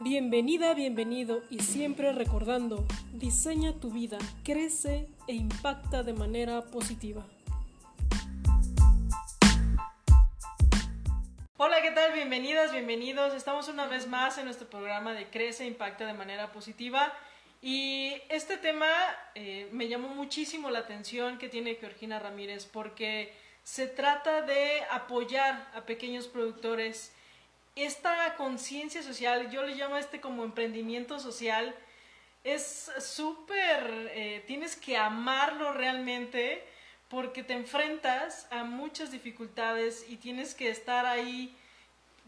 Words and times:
Bienvenida, 0.00 0.74
bienvenido 0.74 1.42
y 1.50 1.58
siempre 1.58 2.12
recordando, 2.12 2.86
diseña 3.14 3.72
tu 3.80 3.90
vida, 3.90 4.16
crece 4.44 5.08
e 5.26 5.32
impacta 5.32 6.04
de 6.04 6.12
manera 6.12 6.66
positiva. 6.66 7.26
Hola, 11.56 11.82
¿qué 11.82 11.90
tal? 11.90 12.12
Bienvenidas, 12.12 12.70
bienvenidos. 12.70 13.34
Estamos 13.34 13.66
una 13.66 13.88
vez 13.88 14.06
más 14.06 14.38
en 14.38 14.44
nuestro 14.44 14.70
programa 14.70 15.14
de 15.14 15.30
Crece 15.30 15.64
e 15.64 15.66
Impacta 15.66 16.06
de 16.06 16.12
manera 16.12 16.52
positiva. 16.52 17.12
Y 17.60 18.12
este 18.28 18.56
tema 18.56 18.86
eh, 19.34 19.68
me 19.72 19.88
llamó 19.88 20.10
muchísimo 20.10 20.70
la 20.70 20.78
atención 20.78 21.38
que 21.38 21.48
tiene 21.48 21.74
Georgina 21.74 22.20
Ramírez 22.20 22.66
porque 22.66 23.34
se 23.64 23.88
trata 23.88 24.42
de 24.42 24.80
apoyar 24.92 25.68
a 25.74 25.80
pequeños 25.86 26.28
productores 26.28 27.12
esta 27.82 28.34
conciencia 28.36 29.02
social, 29.02 29.50
yo 29.50 29.62
le 29.62 29.74
llamo 29.74 29.96
a 29.96 30.00
este 30.00 30.20
como 30.20 30.44
emprendimiento 30.44 31.18
social, 31.18 31.74
es 32.44 32.90
súper, 33.00 34.10
eh, 34.14 34.44
tienes 34.46 34.76
que 34.76 34.96
amarlo 34.96 35.72
realmente 35.72 36.64
porque 37.08 37.42
te 37.42 37.54
enfrentas 37.54 38.46
a 38.50 38.64
muchas 38.64 39.10
dificultades 39.10 40.04
y 40.08 40.16
tienes 40.16 40.54
que 40.54 40.70
estar 40.70 41.06
ahí, 41.06 41.56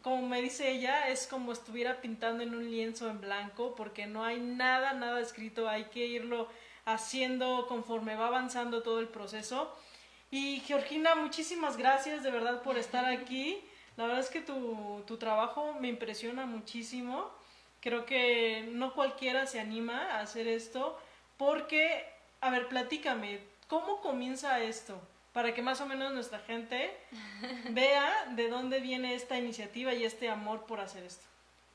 como 0.03 0.27
me 0.27 0.41
dice 0.41 0.71
ella, 0.71 1.09
es 1.09 1.27
como 1.27 1.53
estuviera 1.53 2.01
pintando 2.01 2.43
en 2.43 2.55
un 2.55 2.71
lienzo 2.71 3.09
en 3.09 3.21
blanco 3.21 3.75
porque 3.77 4.07
no 4.07 4.25
hay 4.25 4.41
nada, 4.41 4.95
nada 4.95 5.21
escrito, 5.21 5.69
hay 5.69 5.85
que 5.85 6.07
irlo 6.07 6.49
haciendo 6.87 7.67
conforme 7.67 8.17
va 8.17 8.29
avanzando 8.29 8.83
todo 8.83 9.01
el 9.01 9.09
proceso. 9.09 9.75
Y 10.31 10.61
Georgina, 10.61 11.15
muchísimas 11.15 11.77
gracias 11.77 12.23
de 12.23 12.31
verdad 12.31 12.63
por 12.63 12.79
estar 12.79 13.05
aquí. 13.05 13.63
La 14.01 14.07
verdad 14.07 14.25
es 14.25 14.31
que 14.31 14.41
tu, 14.41 15.05
tu 15.07 15.19
trabajo 15.19 15.75
me 15.75 15.89
impresiona 15.89 16.47
muchísimo. 16.47 17.31
Creo 17.83 18.07
que 18.07 18.67
no 18.73 18.95
cualquiera 18.95 19.47
se 19.47 19.61
anima 19.61 20.13
a 20.13 20.21
hacer 20.21 20.49
esto 20.49 20.99
porque, 21.37 22.07
a 22.41 22.49
ver, 22.49 22.69
platícame, 22.69 23.41
¿cómo 23.69 24.01
comienza 24.01 24.59
esto? 24.61 24.99
Para 25.35 25.53
que 25.53 25.61
más 25.61 25.83
o 25.83 25.87
menos 25.87 26.15
nuestra 26.15 26.39
gente 26.39 26.97
vea 27.73 28.25
de 28.31 28.49
dónde 28.49 28.81
viene 28.81 29.15
esta 29.15 29.37
iniciativa 29.37 29.93
y 29.93 30.05
este 30.05 30.31
amor 30.31 30.65
por 30.65 30.81
hacer 30.81 31.05
esto. 31.05 31.27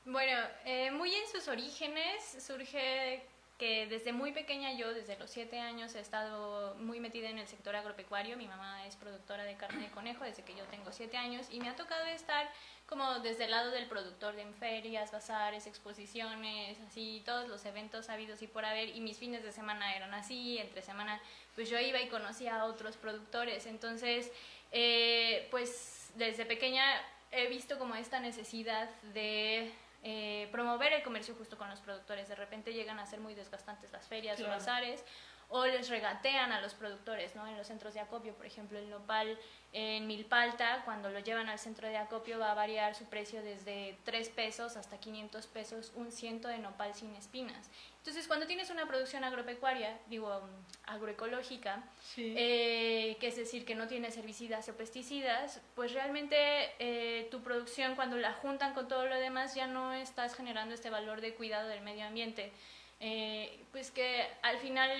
Bueno, 0.04 0.36
eh, 0.64 0.90
muy 0.90 1.14
en 1.14 1.28
sus 1.28 1.46
orígenes 1.46 2.38
surge 2.44 3.22
que 3.58 3.86
desde 3.86 4.12
muy 4.12 4.32
pequeña 4.32 4.72
yo, 4.72 4.92
desde 4.92 5.16
los 5.18 5.30
siete 5.30 5.60
años, 5.60 5.94
he 5.94 6.00
estado 6.00 6.74
muy 6.74 7.00
metida 7.00 7.30
en 7.30 7.38
el 7.38 7.48
sector 7.48 7.74
agropecuario. 7.74 8.36
Mi 8.36 8.46
mamá 8.46 8.86
es 8.86 8.96
productora 8.96 9.44
de 9.44 9.56
carne 9.56 9.84
de 9.84 9.90
conejo 9.90 10.24
desde 10.24 10.42
que 10.42 10.54
yo 10.54 10.64
tengo 10.64 10.92
siete 10.92 11.16
años 11.16 11.46
y 11.50 11.60
me 11.60 11.68
ha 11.68 11.76
tocado 11.76 12.04
estar 12.06 12.50
como 12.86 13.18
desde 13.20 13.44
el 13.44 13.50
lado 13.50 13.70
del 13.70 13.86
productor 13.86 14.36
de 14.36 14.42
en 14.42 14.54
ferias, 14.54 15.10
bazares, 15.10 15.66
exposiciones, 15.66 16.78
así, 16.86 17.22
todos 17.24 17.48
los 17.48 17.64
eventos 17.64 18.10
habidos 18.10 18.42
y 18.42 18.46
por 18.46 18.64
haber. 18.64 18.90
Y 18.90 19.00
mis 19.00 19.18
fines 19.18 19.42
de 19.42 19.52
semana 19.52 19.96
eran 19.96 20.12
así, 20.14 20.58
entre 20.58 20.82
semana 20.82 21.20
pues 21.54 21.70
yo 21.70 21.80
iba 21.80 22.00
y 22.00 22.08
conocía 22.08 22.60
a 22.60 22.64
otros 22.66 22.96
productores. 22.96 23.66
Entonces, 23.66 24.30
eh, 24.70 25.48
pues 25.50 26.10
desde 26.16 26.44
pequeña 26.44 26.84
he 27.32 27.48
visto 27.48 27.78
como 27.78 27.94
esta 27.94 28.20
necesidad 28.20 28.88
de 29.14 29.72
eh, 30.02 30.48
promover 30.52 30.92
el 30.92 31.02
comercio 31.02 31.34
justo 31.34 31.56
con 31.56 31.68
los 31.68 31.80
productores. 31.80 32.28
De 32.28 32.34
repente 32.34 32.72
llegan 32.72 32.98
a 32.98 33.06
ser 33.06 33.20
muy 33.20 33.34
desgastantes 33.34 33.92
las 33.92 34.06
ferias, 34.06 34.38
los 34.38 34.48
bazares, 34.48 35.04
o 35.48 35.64
les 35.66 35.88
regatean 35.88 36.52
a 36.52 36.60
los 36.60 36.74
productores, 36.74 37.36
¿no? 37.36 37.46
En 37.46 37.56
los 37.56 37.66
centros 37.66 37.94
de 37.94 38.00
acopio, 38.00 38.34
por 38.34 38.46
ejemplo, 38.46 38.78
el 38.78 38.90
nopal 38.90 39.38
en 39.72 40.06
Milpalta, 40.06 40.82
cuando 40.84 41.10
lo 41.10 41.20
llevan 41.20 41.48
al 41.48 41.58
centro 41.58 41.86
de 41.86 41.96
acopio 41.96 42.38
va 42.38 42.52
a 42.52 42.54
variar 42.54 42.94
su 42.94 43.04
precio 43.04 43.42
desde 43.42 43.96
3 44.04 44.28
pesos 44.30 44.76
hasta 44.76 44.98
500 44.98 45.46
pesos 45.48 45.92
un 45.94 46.10
ciento 46.10 46.48
de 46.48 46.58
nopal 46.58 46.94
sin 46.94 47.14
espinas. 47.14 47.70
Entonces, 47.98 48.26
cuando 48.26 48.46
tienes 48.46 48.70
una 48.70 48.86
producción 48.86 49.24
agropecuaria, 49.24 49.98
digo, 50.08 50.28
um, 50.28 50.48
agroecológica, 50.86 51.82
eh, 52.16 53.16
que 53.20 53.26
es 53.26 53.36
decir, 53.36 53.64
que 53.64 53.74
no 53.74 53.86
tiene 53.88 54.08
herbicidas 54.08 54.68
o 54.68 54.76
pesticidas, 54.76 55.60
pues 55.74 55.92
realmente 55.92 56.36
eh, 56.78 57.28
tu 57.30 57.42
producción, 57.42 57.96
cuando 57.96 58.16
la 58.16 58.32
juntan 58.32 58.74
con 58.74 58.88
todo 58.88 59.06
lo 59.06 59.16
demás, 59.16 59.54
ya 59.54 59.66
no 59.66 59.92
estás 59.92 60.34
generando 60.34 60.74
este 60.74 60.88
valor 60.88 61.20
de 61.20 61.34
cuidado 61.34 61.68
del 61.68 61.80
medio 61.80 62.06
ambiente. 62.06 62.52
Eh, 63.00 63.60
pues 63.72 63.90
que 63.90 64.26
al 64.40 64.56
final 64.58 64.90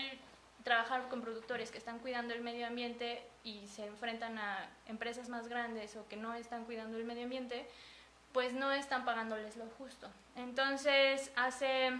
trabajar 0.66 1.08
con 1.08 1.22
productores 1.22 1.70
que 1.70 1.78
están 1.78 2.00
cuidando 2.00 2.34
el 2.34 2.40
medio 2.40 2.66
ambiente 2.66 3.22
y 3.44 3.68
se 3.68 3.86
enfrentan 3.86 4.36
a 4.36 4.68
empresas 4.88 5.28
más 5.28 5.46
grandes 5.46 5.94
o 5.94 6.08
que 6.08 6.16
no 6.16 6.34
están 6.34 6.64
cuidando 6.64 6.96
el 6.96 7.04
medio 7.04 7.22
ambiente, 7.22 7.68
pues 8.32 8.52
no 8.52 8.72
están 8.72 9.04
pagándoles 9.04 9.56
lo 9.56 9.66
justo. 9.78 10.08
Entonces, 10.34 11.30
hace 11.36 11.92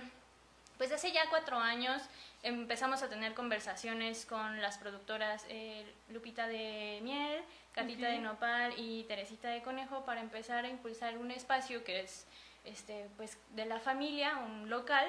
pues 0.78 0.91
hace 0.91 1.12
ya 1.12 1.22
cuatro 1.31 1.59
años 1.59 2.03
empezamos 2.43 3.04
a 3.04 3.09
tener 3.09 3.34
conversaciones 3.34 4.27
con 4.27 4.60
las 4.60 4.78
productoras 4.78 5.47
eh, 5.48 5.87
Lupita 6.10 6.48
de 6.48 6.98
Miel, 7.04 7.43
Catita 7.72 8.09
de 8.09 8.19
Nopal 8.19 8.75
y 8.77 9.04
Teresita 9.04 9.48
de 9.48 9.62
Conejo 9.62 10.04
para 10.04 10.21
empezar 10.21 10.65
a 10.65 10.69
impulsar 10.69 11.19
un 11.19 11.31
espacio 11.31 11.84
que 11.84 12.00
es 12.00 12.27
este, 12.65 13.09
pues, 13.16 13.38
de 13.54 13.65
la 13.65 13.78
familia, 13.78 14.38
un 14.38 14.69
local, 14.69 15.09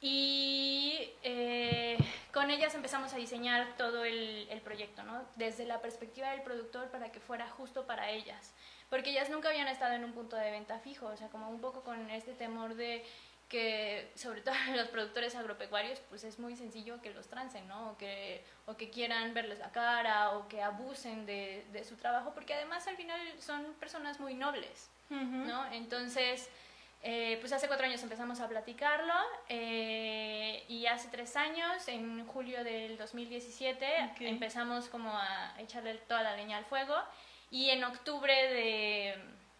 y 0.00 1.10
eh, 1.22 1.96
con 2.32 2.50
ellas 2.50 2.74
empezamos 2.74 3.14
a 3.14 3.16
diseñar 3.16 3.76
todo 3.76 4.04
el, 4.04 4.46
el, 4.50 4.60
proyecto, 4.60 5.02
¿no? 5.04 5.24
Desde 5.36 5.64
la 5.64 5.80
perspectiva 5.80 6.30
del 6.30 6.42
productor 6.42 6.90
para 6.90 7.10
que 7.10 7.20
fuera 7.20 7.48
justo 7.48 7.86
para 7.86 8.10
ellas. 8.10 8.52
Porque 8.90 9.10
ellas 9.10 9.30
nunca 9.30 9.48
habían 9.48 9.68
estado 9.68 9.94
en 9.94 10.04
un 10.04 10.12
punto 10.12 10.36
de 10.36 10.50
venta 10.50 10.78
fijo, 10.78 11.06
o 11.06 11.16
sea, 11.16 11.28
como 11.28 11.48
un 11.48 11.60
poco 11.60 11.82
con 11.82 12.10
este 12.10 12.34
temor 12.34 12.74
de 12.74 13.04
que 13.48 14.10
sobre 14.16 14.40
todo 14.40 14.54
los 14.76 14.88
productores 14.88 15.34
agropecuarios 15.36 16.00
pues 16.08 16.24
es 16.24 16.38
muy 16.38 16.56
sencillo 16.56 17.00
que 17.00 17.10
los 17.10 17.28
trancen, 17.28 17.66
¿no? 17.68 17.90
O 17.90 17.96
que, 17.96 18.44
o 18.66 18.76
que 18.76 18.90
quieran 18.90 19.34
verles 19.34 19.58
la 19.58 19.70
cara 19.70 20.30
o 20.32 20.48
que 20.48 20.62
abusen 20.62 21.26
de, 21.26 21.64
de 21.72 21.84
su 21.84 21.96
trabajo 21.96 22.32
porque 22.34 22.54
además 22.54 22.86
al 22.86 22.96
final 22.96 23.20
son 23.40 23.74
personas 23.74 24.20
muy 24.20 24.34
nobles, 24.34 24.90
¿no? 25.08 25.70
Entonces, 25.70 26.50
eh, 27.08 27.38
pues 27.40 27.52
hace 27.52 27.68
cuatro 27.68 27.86
años 27.86 28.02
empezamos 28.02 28.40
a 28.40 28.48
platicarlo 28.48 29.14
eh, 29.48 30.64
y 30.66 30.86
hace 30.86 31.06
tres 31.08 31.36
años, 31.36 31.86
en 31.86 32.26
julio 32.26 32.64
del 32.64 32.96
2017, 32.96 33.86
empezamos 34.20 34.88
como 34.88 35.16
a 35.16 35.54
echarle 35.60 35.94
toda 36.08 36.22
la 36.22 36.34
leña 36.34 36.56
al 36.56 36.64
fuego 36.64 36.96
y 37.48 37.70
en 37.70 37.84
octubre 37.84 38.34
de, 38.34 39.14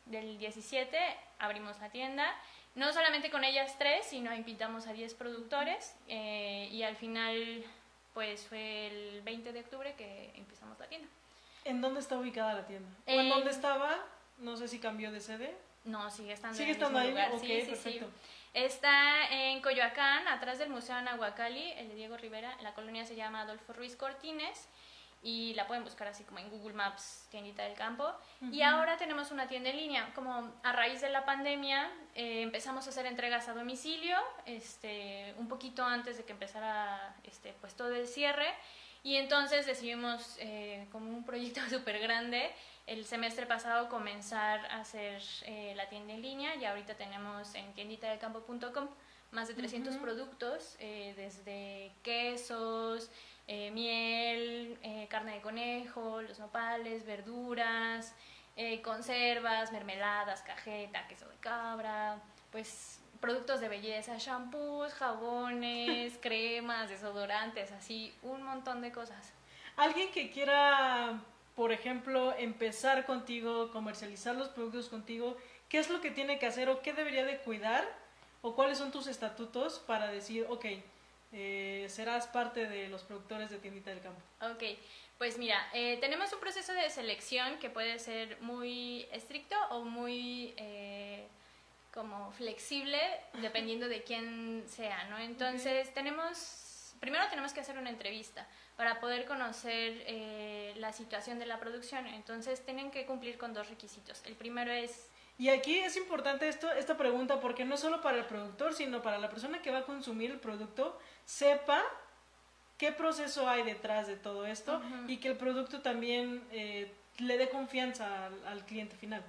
del 0.07 0.39
17 0.39 0.99
abrimos 1.39 1.79
la 1.79 1.89
tienda 1.91 2.35
no 2.75 2.93
solamente 2.93 3.31
con 3.31 3.45
ellas 3.45 3.77
tres, 3.79 4.07
sino 4.07 4.35
invitamos 4.35 4.89
a 4.89 4.93
10 4.93 5.15
productores 5.15 5.95
eh, 6.09 6.69
y 6.73 6.83
al 6.83 6.97
final 6.97 7.65
pues 8.13 8.45
fue 8.45 8.89
el 8.89 9.23
20 9.23 9.53
de 9.53 9.61
octubre 9.61 9.95
que 9.95 10.33
empezamos 10.35 10.77
la 10.81 10.89
tienda. 10.89 11.09
¿En 11.65 11.81
dónde 11.81 12.01
está 12.01 12.19
ubicada 12.19 12.55
la 12.55 12.67
tienda? 12.67 12.89
¿O 13.07 13.11
en 13.11 13.29
dónde 13.29 13.51
estaba? 13.51 14.05
No 14.39 14.57
sé 14.57 14.67
si 14.67 14.81
cambió 14.81 15.13
de 15.13 15.21
sede. 15.21 15.57
No, 15.87 16.11
sigue 16.11 16.33
estando 16.33 16.57
¿Sigue 16.57 16.73
en 16.73 16.77
el 16.77 16.83
estando 16.83 17.01
mismo 17.01 17.19
ahí? 17.19 17.27
lugar. 17.29 17.41
Sí, 17.41 17.71
perfecto. 17.71 18.07
sí. 18.07 18.13
Está 18.55 19.29
en 19.31 19.61
Coyoacán, 19.61 20.27
atrás 20.29 20.59
del 20.59 20.71
Museo 20.71 20.95
Anahuacalli, 20.97 21.73
el 21.73 21.89
de 21.89 21.95
Diego 21.95 22.17
Rivera. 22.17 22.57
La 22.63 22.75
colonia 22.75 23.05
se 23.05 23.15
llama 23.15 23.43
Adolfo 23.43 23.73
Ruiz 23.73 23.97
Cortines 23.97 24.69
y 25.23 25.55
la 25.55 25.67
pueden 25.67 25.85
buscar 25.85 26.09
así 26.09 26.25
como 26.25 26.39
en 26.39 26.49
Google 26.51 26.73
Maps, 26.75 27.27
tiendita 27.31 27.65
del 27.65 27.75
campo. 27.75 28.11
Y 28.53 28.63
ahora 28.63 28.97
tenemos 28.97 29.31
una 29.31 29.47
tienda 29.49 29.71
en 29.71 29.77
línea. 29.77 30.11
Como 30.15 30.53
a 30.63 30.73
raíz 30.73 31.01
de 31.01 31.11
la 31.11 31.25
pandemia 31.25 31.91
eh, 32.15 32.43
empezamos 32.43 32.87
a 32.87 32.91
hacer 32.91 33.07
entregas 33.07 33.49
a 33.49 33.55
domicilio, 33.55 34.17
este, 34.47 35.35
un 35.39 35.49
poquito 35.49 35.85
antes 35.85 36.17
de 36.17 36.25
que 36.25 36.33
empezara 36.33 37.15
este, 37.25 37.55
pues 37.61 37.75
todo 37.75 37.95
el 37.95 38.07
cierre. 38.07 38.47
Y 39.03 39.17
entonces 39.17 39.67
decidimos, 39.67 40.37
eh, 40.41 40.87
como 40.91 41.11
un 41.11 41.25
proyecto 41.25 41.61
súper 41.71 41.99
grande, 41.99 42.53
el 42.87 43.05
semestre 43.05 43.47
pasado 43.47 43.89
comenzar 43.89 44.65
a 44.67 44.81
hacer 44.81 45.21
eh, 45.45 45.75
la 45.77 45.89
tienda 45.89 46.15
en 46.15 46.23
línea 46.23 46.55
y 46.55 46.65
ahorita 46.65 46.95
tenemos 46.95 47.55
en 47.55 47.73
tienditadelcampo.com 47.75 48.89
más 49.33 49.49
de 49.49 49.55
300 49.55 49.97
productos, 49.97 50.77
eh, 50.79 51.13
desde 51.17 51.93
quesos, 52.03 53.11
eh, 53.49 53.71
miel, 53.73 54.79
carne 55.11 55.35
de 55.35 55.41
conejo, 55.41 56.23
los 56.23 56.39
nopales, 56.39 57.05
verduras, 57.05 58.15
conservas, 58.83 59.73
mermeladas, 59.73 60.43
cajeta, 60.43 61.07
queso 61.09 61.29
de 61.29 61.37
cabra, 61.37 62.23
pues 62.51 63.01
productos 63.21 63.61
de 63.61 63.69
belleza, 63.69 64.17
shampoos, 64.19 64.95
jabones, 64.95 66.17
cremas, 66.23 66.89
desodorantes, 66.89 67.73
así 67.73 68.15
un 68.23 68.43
montón 68.43 68.81
de 68.81 68.93
cosas. 68.93 69.33
Alguien 69.77 70.11
que 70.13 70.31
quiera, 70.31 71.21
por 71.57 71.73
ejemplo, 71.73 72.35
empezar 72.39 73.07
contigo, 73.07 73.73
comercializar 73.73 74.37
los 74.37 74.49
productos 74.51 74.89
contigo, 74.89 75.37
¿qué 75.69 75.79
es 75.79 75.91
lo 75.91 76.01
que 76.01 76.11
tiene 76.11 76.39
que 76.39 76.47
hacer 76.47 76.69
o 76.69 76.83
qué 76.83 76.93
debería 76.93 77.25
de 77.25 77.39
cuidar? 77.39 77.85
¿O 78.43 78.55
cuáles 78.55 78.79
son 78.79 78.93
tus 78.93 79.09
estatutos 79.09 79.81
para 79.81 80.07
decir, 80.09 80.47
ok, 80.49 80.67
eh, 81.33 81.87
serás 81.89 82.27
parte 82.27 82.69
de 82.69 82.89
los 82.89 83.03
productores 83.03 83.51
de 83.51 83.59
Tiendita 83.59 83.91
del 83.91 84.01
Campo? 84.01 84.21
Ok, 84.43 84.79
pues 85.19 85.39
mira, 85.39 85.69
eh, 85.73 85.97
tenemos 86.01 86.33
un 86.33 86.41
proceso 86.41 86.73
de 86.75 86.89
selección 86.91 87.59
que 87.59 87.71
puede 87.71 87.99
ser 87.99 88.41
muy 88.43 89.09
estricto 89.11 89.57
o 89.71 89.83
muy, 89.83 90.55
eh, 90.59 91.27
como 91.93 92.31
flexible 92.33 93.01
dependiendo 93.41 93.89
de 93.89 94.03
quién 94.03 94.65
sea, 94.69 95.05
¿no? 95.05 95.19
Entonces 95.19 95.93
tenemos, 95.95 96.37
primero 97.01 97.25
tenemos 97.29 97.53
que 97.53 97.61
hacer 97.61 97.79
una 97.79 97.91
entrevista 97.91 98.47
para 98.77 99.01
poder 99.01 99.25
conocer 99.25 100.03
eh, 100.07 100.75
la 100.77 100.93
situación 100.93 101.39
de 101.39 101.47
la 101.47 101.59
producción. 101.59 102.07
Entonces 102.07 102.65
tienen 102.65 102.91
que 102.91 103.07
cumplir 103.07 103.39
con 103.39 103.55
dos 103.55 103.69
requisitos. 103.69 104.23
El 104.25 104.35
primero 104.35 104.73
es... 104.73 105.09
Y 105.39 105.51
aquí 105.51 105.77
es 105.77 105.97
importante 105.97 106.49
esto, 106.49 106.73
esta 106.73 106.97
pregunta 106.97 107.41
porque 107.41 107.65
no 107.65 107.77
solo 107.77 108.01
para 108.01 108.19
el 108.19 108.25
productor, 108.25 108.73
sino 108.73 109.03
para 109.03 109.19
la 109.19 109.29
persona 109.29 109.61
que 109.61 109.71
va 109.71 109.79
a 109.79 109.85
consumir 109.85 110.31
el 110.31 110.41
producto, 110.41 110.99
sepa 111.27 111.83
qué 112.79 112.93
proceso 112.93 113.49
hay 113.49 113.63
detrás 113.63 114.07
de 114.07 114.17
todo 114.17 114.47
esto 114.47 114.81
y 115.09 115.19
que 115.19 115.29
el 115.29 115.37
producto 115.37 115.83
también 115.83 116.43
eh, 116.53 116.91
le 117.19 117.37
dé 117.37 117.51
confianza 117.51 118.31
al 118.47 118.65
cliente 118.65 118.97
final. 118.97 119.23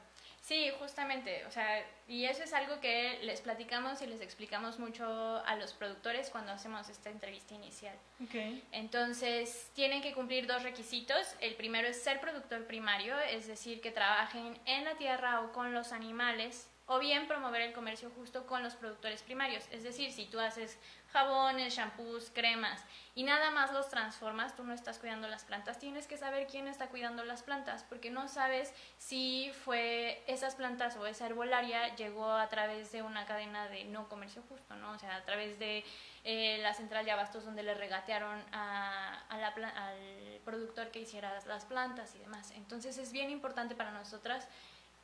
Sí, 0.47 0.71
justamente, 0.79 1.45
o 1.45 1.51
sea, 1.51 1.85
y 2.07 2.23
eso 2.23 2.41
es 2.41 2.53
algo 2.53 2.79
que 2.79 3.19
les 3.23 3.41
platicamos 3.41 4.01
y 4.01 4.07
les 4.07 4.21
explicamos 4.21 4.79
mucho 4.79 5.43
a 5.45 5.57
los 5.57 5.73
productores 5.73 6.29
cuando 6.29 6.53
hacemos 6.53 6.87
esta 6.87 7.09
entrevista 7.09 7.53
inicial. 7.53 7.93
Okay. 8.23 8.63
Entonces, 8.71 9.69
tienen 9.75 10.01
que 10.01 10.13
cumplir 10.13 10.47
dos 10.47 10.63
requisitos. 10.63 11.35
El 11.41 11.55
primero 11.55 11.89
es 11.89 12.01
ser 12.01 12.21
productor 12.21 12.65
primario, 12.65 13.19
es 13.19 13.45
decir, 13.47 13.81
que 13.81 13.91
trabajen 13.91 14.57
en 14.65 14.85
la 14.85 14.95
tierra 14.95 15.41
o 15.41 15.51
con 15.51 15.73
los 15.73 15.91
animales 15.91 16.69
o 16.85 16.97
bien 16.97 17.27
promover 17.27 17.61
el 17.61 17.73
comercio 17.73 18.09
justo 18.15 18.45
con 18.45 18.63
los 18.63 18.75
productores 18.75 19.23
primarios. 19.23 19.65
Es 19.71 19.83
decir, 19.83 20.13
si 20.13 20.27
tú 20.27 20.39
haces 20.39 20.79
jabones, 21.17 21.73
shampoos, 21.73 22.29
cremas 22.31 22.83
y 23.15 23.23
nada 23.23 23.49
más 23.49 23.73
los 23.73 23.89
transformas, 23.89 24.55
tú 24.55 24.63
no 24.63 24.73
estás 24.73 24.99
cuidando 24.99 25.27
las 25.27 25.45
plantas. 25.45 25.79
Tienes 25.79 26.05
que 26.05 26.15
saber 26.15 26.45
quién 26.45 26.67
está 26.67 26.89
cuidando 26.89 27.25
las 27.25 27.41
plantas 27.41 27.83
porque 27.89 28.11
no 28.11 28.27
sabes 28.27 28.71
si 28.99 29.51
fue 29.65 30.23
esas 30.27 30.53
plantas 30.53 30.95
o 30.97 31.07
esa 31.07 31.25
herbolaria 31.25 31.95
llegó 31.95 32.29
a 32.29 32.47
través 32.49 32.91
de 32.91 33.01
una 33.01 33.25
cadena 33.25 33.67
de 33.69 33.85
no 33.85 34.07
comercio 34.07 34.43
justo, 34.47 34.75
¿no? 34.75 34.91
O 34.91 34.99
sea, 34.99 35.15
a 35.15 35.23
través 35.23 35.57
de 35.57 35.83
eh, 36.23 36.59
la 36.61 36.75
central 36.75 37.05
de 37.05 37.11
abastos 37.11 37.43
donde 37.43 37.63
le 37.63 37.73
regatearon 37.73 38.39
a, 38.51 39.23
al 39.29 40.39
productor 40.45 40.91
que 40.91 40.99
hiciera 40.99 41.41
las 41.47 41.65
plantas 41.65 42.13
y 42.13 42.19
demás. 42.19 42.51
Entonces 42.51 42.99
es 42.99 43.11
bien 43.11 43.31
importante 43.31 43.73
para 43.73 43.89
nosotras 43.89 44.47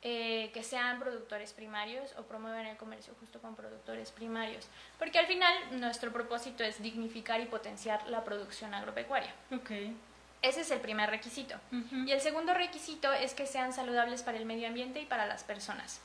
eh, 0.06 0.50
que 0.52 0.62
sean 0.62 0.98
productores 0.98 1.54
primarios 1.54 2.14
o 2.18 2.24
promuevan 2.24 2.66
el 2.66 2.76
comercio 2.76 3.14
justo 3.20 3.40
con 3.40 3.56
productores 3.56 4.12
primarios. 4.12 4.66
Porque 4.98 5.18
al 5.18 5.26
final 5.26 5.80
nuestro 5.80 6.12
propósito 6.12 6.62
es 6.62 6.82
dignificar 6.82 7.40
y 7.40 7.46
potenciar 7.46 8.06
la 8.08 8.22
producción 8.22 8.74
agropecuaria. 8.74 9.32
Okay. 9.50 9.96
Ese 10.42 10.60
es 10.60 10.70
el 10.70 10.80
primer 10.80 11.08
requisito. 11.08 11.54
Y 12.06 12.12
el 12.12 12.20
segundo 12.20 12.52
requisito 12.52 13.10
es 13.14 13.32
que 13.32 13.46
sean 13.46 13.72
saludables 13.72 14.22
para 14.22 14.36
el 14.36 14.44
medio 14.44 14.68
ambiente 14.68 15.00
y 15.00 15.06
para 15.06 15.24
las 15.24 15.42
personas. 15.42 16.02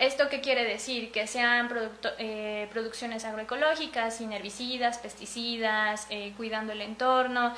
¿Esto 0.00 0.28
qué 0.28 0.40
quiere 0.40 0.64
decir? 0.64 1.12
Que 1.12 1.26
sean 1.28 1.70
eh, 2.18 2.68
producciones 2.72 3.24
agroecológicas, 3.24 4.16
sin 4.16 4.32
herbicidas, 4.32 4.98
pesticidas, 4.98 6.06
eh, 6.10 6.32
cuidando 6.36 6.72
el 6.72 6.80
entorno, 6.80 7.54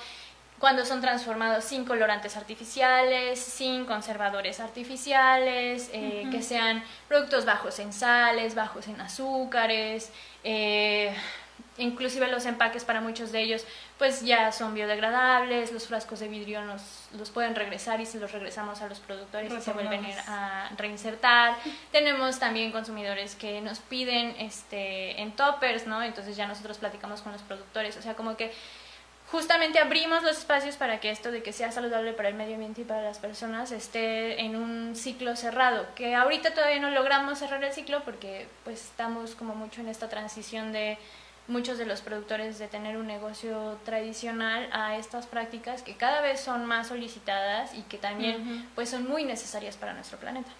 cuando 0.62 0.86
son 0.86 1.00
transformados 1.00 1.64
sin 1.64 1.84
colorantes 1.84 2.36
artificiales, 2.36 3.40
sin 3.40 3.84
conservadores 3.84 4.60
artificiales, 4.60 5.90
eh, 5.92 6.28
que 6.30 6.40
sean 6.40 6.84
productos 7.08 7.44
bajos 7.44 7.80
en 7.80 7.92
sales, 7.92 8.54
bajos 8.54 8.86
en 8.86 9.00
azúcares, 9.00 10.12
eh, 10.44 11.12
inclusive 11.78 12.28
los 12.28 12.46
empaques 12.46 12.84
para 12.84 13.00
muchos 13.00 13.32
de 13.32 13.42
ellos 13.42 13.64
pues 13.98 14.22
ya 14.22 14.52
son 14.52 14.74
biodegradables, 14.74 15.72
los 15.72 15.88
frascos 15.88 16.20
de 16.20 16.28
vidrio 16.28 16.62
nos, 16.64 17.08
los 17.18 17.30
pueden 17.30 17.56
regresar 17.56 18.00
y 18.00 18.06
se 18.06 18.20
los 18.20 18.30
regresamos 18.30 18.82
a 18.82 18.88
los 18.88 19.00
productores 19.00 19.52
y 19.52 19.60
se 19.60 19.72
vuelven 19.72 20.04
a 20.28 20.70
reinsertar. 20.76 21.56
Tenemos 21.90 22.38
también 22.38 22.70
consumidores 22.70 23.34
que 23.34 23.60
nos 23.60 23.80
piden 23.80 24.36
este 24.38 25.20
en 25.20 25.32
toppers, 25.32 25.88
¿no? 25.88 26.04
Entonces 26.04 26.36
ya 26.36 26.46
nosotros 26.46 26.78
platicamos 26.78 27.20
con 27.20 27.32
los 27.32 27.42
productores, 27.42 27.96
o 27.96 28.02
sea, 28.02 28.14
como 28.14 28.36
que 28.36 28.52
justamente 29.32 29.78
abrimos 29.78 30.22
los 30.22 30.36
espacios 30.36 30.76
para 30.76 31.00
que 31.00 31.10
esto 31.10 31.32
de 31.32 31.42
que 31.42 31.54
sea 31.54 31.72
saludable 31.72 32.12
para 32.12 32.28
el 32.28 32.34
medio 32.34 32.52
ambiente 32.52 32.82
y 32.82 32.84
para 32.84 33.00
las 33.00 33.18
personas 33.18 33.72
esté 33.72 34.42
en 34.42 34.54
un 34.54 34.94
ciclo 34.94 35.36
cerrado, 35.36 35.86
que 35.94 36.14
ahorita 36.14 36.52
todavía 36.52 36.80
no 36.80 36.90
logramos 36.90 37.38
cerrar 37.38 37.64
el 37.64 37.72
ciclo 37.72 38.02
porque 38.04 38.46
pues 38.62 38.84
estamos 38.84 39.34
como 39.34 39.54
mucho 39.54 39.80
en 39.80 39.88
esta 39.88 40.10
transición 40.10 40.72
de 40.72 40.98
muchos 41.48 41.78
de 41.78 41.86
los 41.86 42.02
productores 42.02 42.58
de 42.58 42.68
tener 42.68 42.98
un 42.98 43.06
negocio 43.06 43.78
tradicional 43.86 44.68
a 44.70 44.98
estas 44.98 45.26
prácticas 45.26 45.82
que 45.82 45.96
cada 45.96 46.20
vez 46.20 46.38
son 46.38 46.66
más 46.66 46.88
solicitadas 46.88 47.74
y 47.74 47.80
que 47.84 47.96
también 47.96 48.68
pues 48.74 48.90
son 48.90 49.08
muy 49.08 49.24
necesarias 49.24 49.78
para 49.78 49.94
nuestro 49.94 50.18
planeta. 50.18 50.50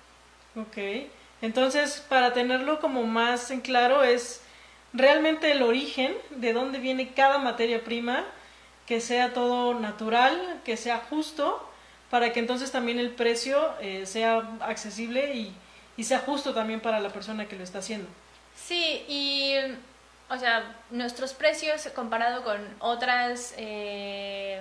Ok, 0.56 1.10
entonces 1.42 2.02
para 2.08 2.32
tenerlo 2.32 2.80
como 2.80 3.02
más 3.02 3.50
en 3.50 3.60
claro 3.60 4.02
es 4.02 4.40
realmente 4.94 5.52
el 5.52 5.62
origen 5.62 6.14
de 6.30 6.54
dónde 6.54 6.78
viene 6.78 7.12
cada 7.12 7.36
materia 7.36 7.84
prima, 7.84 8.24
que 8.87 9.00
sea 9.00 9.32
todo 9.32 9.75
natural, 9.75 10.61
que 10.64 10.76
sea 10.76 10.99
justo, 10.99 11.69
para 12.11 12.32
que 12.32 12.40
entonces 12.40 12.70
también 12.70 12.99
el 12.99 13.11
precio 13.11 13.73
eh, 13.81 14.06
sea 14.06 14.43
accesible 14.61 15.34
y, 15.34 15.56
sea 16.05 16.19
justo 16.19 16.52
también 16.52 16.81
para 16.81 16.99
la 16.99 17.11
persona 17.11 17.46
que 17.46 17.55
lo 17.55 17.62
está 17.62 17.79
haciendo. 17.79 18.08
Sí, 18.56 19.05
y 19.08 19.55
o 20.29 20.37
sea, 20.37 20.76
nuestros 20.90 21.32
precios 21.32 21.88
comparado 21.94 22.43
con 22.43 22.58
otras, 22.81 23.55
eh, 23.56 24.61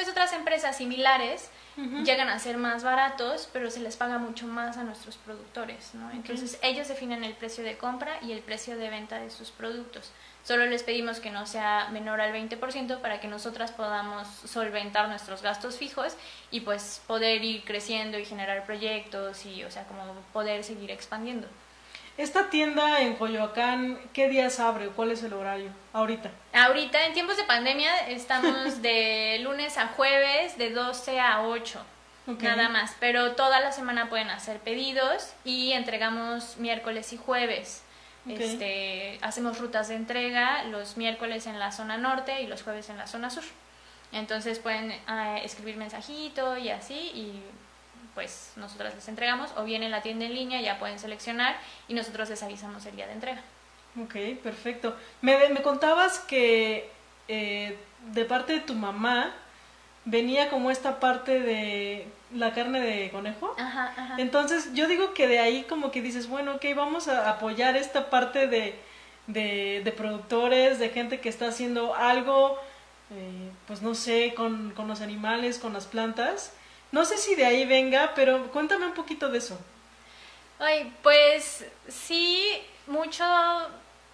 pues 0.00 0.08
otras 0.08 0.32
empresas 0.32 0.78
similares, 0.78 1.50
llegan 1.76 2.30
a 2.30 2.38
ser 2.38 2.56
más 2.56 2.82
baratos, 2.82 3.50
pero 3.52 3.70
se 3.70 3.80
les 3.80 3.98
paga 3.98 4.16
mucho 4.16 4.46
más 4.46 4.78
a 4.78 4.82
nuestros 4.82 5.18
productores, 5.18 5.94
¿no? 5.94 6.10
Entonces 6.10 6.58
ellos 6.62 6.88
definen 6.88 7.22
el 7.22 7.34
precio 7.34 7.62
de 7.62 7.76
compra 7.76 8.16
y 8.22 8.32
el 8.32 8.40
precio 8.40 8.78
de 8.78 8.88
venta 8.88 9.20
de 9.20 9.28
sus 9.28 9.50
productos. 9.50 10.10
Solo 10.42 10.64
les 10.64 10.82
pedimos 10.84 11.20
que 11.20 11.28
no 11.28 11.44
sea 11.44 11.90
menor 11.92 12.22
al 12.22 12.32
20% 12.32 13.02
para 13.02 13.20
que 13.20 13.28
nosotras 13.28 13.72
podamos 13.72 14.26
solventar 14.26 15.06
nuestros 15.10 15.42
gastos 15.42 15.76
fijos 15.76 16.16
y 16.50 16.60
pues 16.60 17.02
poder 17.06 17.44
ir 17.44 17.62
creciendo 17.64 18.18
y 18.18 18.24
generar 18.24 18.64
proyectos 18.64 19.44
y, 19.44 19.64
o 19.64 19.70
sea, 19.70 19.84
como 19.84 20.14
poder 20.32 20.64
seguir 20.64 20.90
expandiendo. 20.90 21.46
Esta 22.20 22.50
tienda 22.50 23.00
en 23.00 23.16
Coyoacán, 23.16 23.98
¿qué 24.12 24.28
días 24.28 24.60
abre? 24.60 24.88
¿Cuál 24.88 25.10
es 25.10 25.22
el 25.22 25.32
horario 25.32 25.70
ahorita? 25.94 26.30
Ahorita, 26.52 27.06
en 27.06 27.14
tiempos 27.14 27.38
de 27.38 27.44
pandemia, 27.44 28.08
estamos 28.08 28.82
de 28.82 29.38
lunes 29.42 29.78
a 29.78 29.86
jueves, 29.88 30.58
de 30.58 30.68
12 30.68 31.18
a 31.18 31.46
8. 31.46 31.80
Nada 32.42 32.68
más, 32.68 32.94
pero 33.00 33.32
toda 33.32 33.60
la 33.60 33.72
semana 33.72 34.10
pueden 34.10 34.28
hacer 34.28 34.58
pedidos 34.58 35.32
y 35.44 35.72
entregamos 35.72 36.58
miércoles 36.58 37.14
y 37.14 37.16
jueves. 37.16 37.84
Este, 38.28 39.18
hacemos 39.22 39.58
rutas 39.58 39.88
de 39.88 39.94
entrega 39.94 40.64
los 40.64 40.98
miércoles 40.98 41.46
en 41.46 41.58
la 41.58 41.72
zona 41.72 41.96
norte 41.96 42.42
y 42.42 42.46
los 42.46 42.62
jueves 42.62 42.90
en 42.90 42.98
la 42.98 43.06
zona 43.06 43.30
sur. 43.30 43.44
Entonces 44.12 44.58
pueden 44.58 44.92
ah, 45.06 45.38
escribir 45.42 45.78
mensajito 45.78 46.58
y 46.58 46.68
así 46.68 46.98
y 47.14 47.42
pues 48.14 48.52
nosotras 48.56 48.94
les 48.94 49.08
entregamos 49.08 49.50
o 49.56 49.64
bien 49.64 49.82
en 49.82 49.90
la 49.90 50.02
tienda 50.02 50.24
en 50.24 50.34
línea 50.34 50.60
ya 50.60 50.78
pueden 50.78 50.98
seleccionar 50.98 51.56
y 51.88 51.94
nosotros 51.94 52.28
les 52.30 52.42
avisamos 52.42 52.84
el 52.86 52.96
día 52.96 53.06
de 53.06 53.12
entrega. 53.12 53.42
Ok, 54.02 54.14
perfecto. 54.42 54.96
Me, 55.20 55.48
me 55.48 55.62
contabas 55.62 56.18
que 56.20 56.90
eh, 57.28 57.76
de 58.12 58.24
parte 58.24 58.54
de 58.54 58.60
tu 58.60 58.74
mamá 58.74 59.32
venía 60.04 60.48
como 60.48 60.70
esta 60.70 61.00
parte 61.00 61.40
de 61.40 62.08
la 62.32 62.52
carne 62.52 62.80
de 62.80 63.10
conejo. 63.10 63.54
Ajá, 63.58 63.92
ajá. 63.96 64.14
Entonces 64.18 64.72
yo 64.74 64.86
digo 64.86 65.14
que 65.14 65.26
de 65.26 65.40
ahí 65.40 65.64
como 65.64 65.90
que 65.90 66.02
dices, 66.02 66.28
bueno, 66.28 66.56
ok, 66.56 66.64
vamos 66.76 67.08
a 67.08 67.28
apoyar 67.30 67.76
esta 67.76 68.10
parte 68.10 68.46
de, 68.46 68.74
de, 69.26 69.94
productores, 69.96 70.78
de 70.78 70.90
gente 70.90 71.20
que 71.20 71.28
está 71.28 71.48
haciendo 71.48 71.94
algo, 71.94 72.58
eh, 73.10 73.50
pues 73.66 73.82
no 73.82 73.94
sé, 73.94 74.34
con, 74.34 74.70
con 74.70 74.88
los 74.88 75.00
animales, 75.00 75.58
con 75.58 75.72
las 75.72 75.86
plantas. 75.86 76.52
No 76.92 77.04
sé 77.04 77.18
si 77.18 77.34
de 77.34 77.44
ahí 77.44 77.64
venga, 77.66 78.12
pero 78.14 78.50
cuéntame 78.50 78.86
un 78.86 78.94
poquito 78.94 79.28
de 79.28 79.38
eso. 79.38 79.58
Ay, 80.58 80.92
pues 81.02 81.64
sí, 81.88 82.60
mucho 82.86 83.24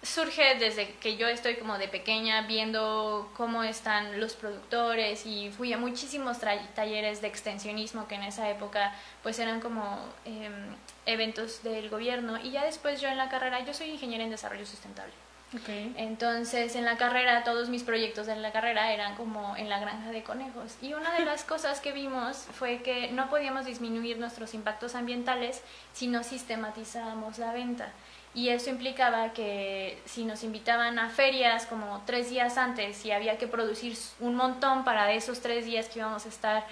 surge 0.03 0.55
desde 0.55 0.93
que 0.95 1.17
yo 1.17 1.27
estoy 1.27 1.55
como 1.55 1.77
de 1.77 1.87
pequeña 1.87 2.43
viendo 2.43 3.29
cómo 3.35 3.63
están 3.63 4.19
los 4.19 4.33
productores 4.33 5.25
y 5.25 5.49
fui 5.49 5.73
a 5.73 5.77
muchísimos 5.77 6.37
talleres 6.75 7.21
de 7.21 7.27
extensionismo 7.27 8.07
que 8.07 8.15
en 8.15 8.23
esa 8.23 8.49
época 8.49 8.95
pues 9.23 9.39
eran 9.39 9.59
como 9.59 9.99
em, 10.23 10.75
eventos 11.05 11.63
del 11.63 11.89
gobierno 11.89 12.39
y 12.41 12.51
ya 12.51 12.63
después 12.63 13.01
yo 13.01 13.09
en 13.09 13.17
la 13.17 13.27
carrera, 13.29 13.65
yo 13.65 13.73
soy 13.73 13.89
ingeniera 13.89 14.23
en 14.23 14.29
desarrollo 14.29 14.65
sustentable. 14.65 15.13
Okay. 15.55 15.93
Entonces 15.97 16.75
en 16.75 16.83
la 16.83 16.97
carrera, 16.97 17.43
todos 17.43 17.69
mis 17.69 17.83
proyectos 17.83 18.27
en 18.27 18.41
la 18.41 18.51
carrera 18.51 18.91
eran 18.91 19.15
como 19.15 19.55
en 19.55 19.69
la 19.69 19.79
granja 19.79 20.11
de 20.11 20.21
conejos. 20.21 20.75
Y 20.81 20.93
una 20.93 21.13
de 21.13 21.23
las 21.23 21.45
cosas 21.45 21.79
que 21.79 21.93
vimos 21.93 22.37
fue 22.51 22.81
que 22.81 23.11
no 23.11 23.29
podíamos 23.29 23.65
disminuir 23.65 24.17
nuestros 24.17 24.53
impactos 24.53 24.93
ambientales 24.95 25.61
si 25.93 26.07
no 26.07 26.23
sistematizábamos 26.23 27.37
la 27.37 27.53
venta 27.53 27.93
y 28.37 28.49
eso 28.49 28.69
implicaba 28.69 29.33
que 29.33 29.99
si 30.05 30.23
nos 30.23 30.43
invitaban 30.43 30.99
a 30.99 31.09
ferias 31.09 31.65
como 31.65 32.03
tres 32.05 32.29
días 32.29 32.57
antes 32.57 33.03
y 33.03 33.11
había 33.11 33.39
que 33.39 33.47
producir 33.47 33.97
un 34.19 34.35
montón 34.35 34.83
para 34.83 35.11
esos 35.11 35.39
tres 35.39 35.65
días 35.65 35.87
que 35.87 35.97
íbamos 35.97 36.25
a 36.25 36.29
estar 36.29 36.63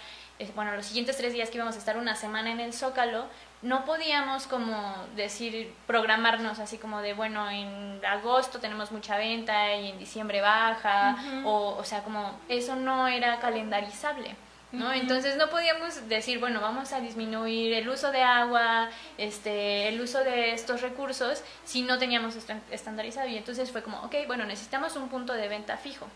bueno, 0.54 0.76
los 0.76 0.86
siguientes 0.86 1.18
tres 1.18 1.34
días 1.34 1.50
que 1.50 1.56
íbamos 1.56 1.76
a 1.76 1.80
estar 1.80 1.98
una 1.98 2.16
semana 2.16 2.52
en 2.52 2.60
el 2.60 2.74
Zócalo, 2.74 3.26
no 3.66 3.84
podíamos 3.84 4.46
como 4.46 4.96
decir, 5.16 5.74
programarnos 5.88 6.60
así 6.60 6.78
como 6.78 7.02
de, 7.02 7.14
bueno, 7.14 7.50
en 7.50 8.00
agosto 8.06 8.60
tenemos 8.60 8.92
mucha 8.92 9.18
venta 9.18 9.76
y 9.76 9.90
en 9.90 9.98
diciembre 9.98 10.40
baja, 10.40 11.18
o, 11.44 11.76
o 11.76 11.84
sea, 11.84 12.04
como 12.04 12.40
eso 12.48 12.76
no 12.76 13.08
era 13.08 13.40
calendarizable. 13.40 14.36
¿no? 14.72 14.94
Entonces 14.94 15.38
no 15.38 15.50
podíamos 15.50 16.08
decir, 16.08 16.40
bueno, 16.40 16.62
vamos 16.62 16.92
a 16.94 17.00
disminuir 17.00 17.74
el 17.74 17.90
uso 17.90 18.12
de 18.12 18.22
agua, 18.22 18.90
este, 19.18 19.88
el 19.88 20.00
uso 20.00 20.20
de 20.20 20.54
estos 20.54 20.82
recursos 20.82 21.44
si 21.64 21.82
no 21.82 21.98
teníamos 21.98 22.36
estandarizado. 22.70 23.28
Y 23.30 23.38
entonces 23.38 23.72
fue 23.72 23.82
como, 23.82 24.00
ok, 24.02 24.16
bueno, 24.28 24.46
necesitamos 24.46 24.96
un 24.96 25.10
punto 25.10 25.34
de 25.34 25.48
venta 25.48 25.78
fijo. 25.78 26.08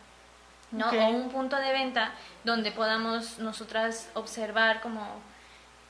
¿no? 0.72 0.90
O 0.90 1.10
un 1.10 1.30
punto 1.30 1.56
de 1.56 1.72
venta 1.72 2.12
donde 2.44 2.72
podamos 2.72 3.40
nosotras 3.40 4.10
observar 4.14 4.82
como 4.82 5.02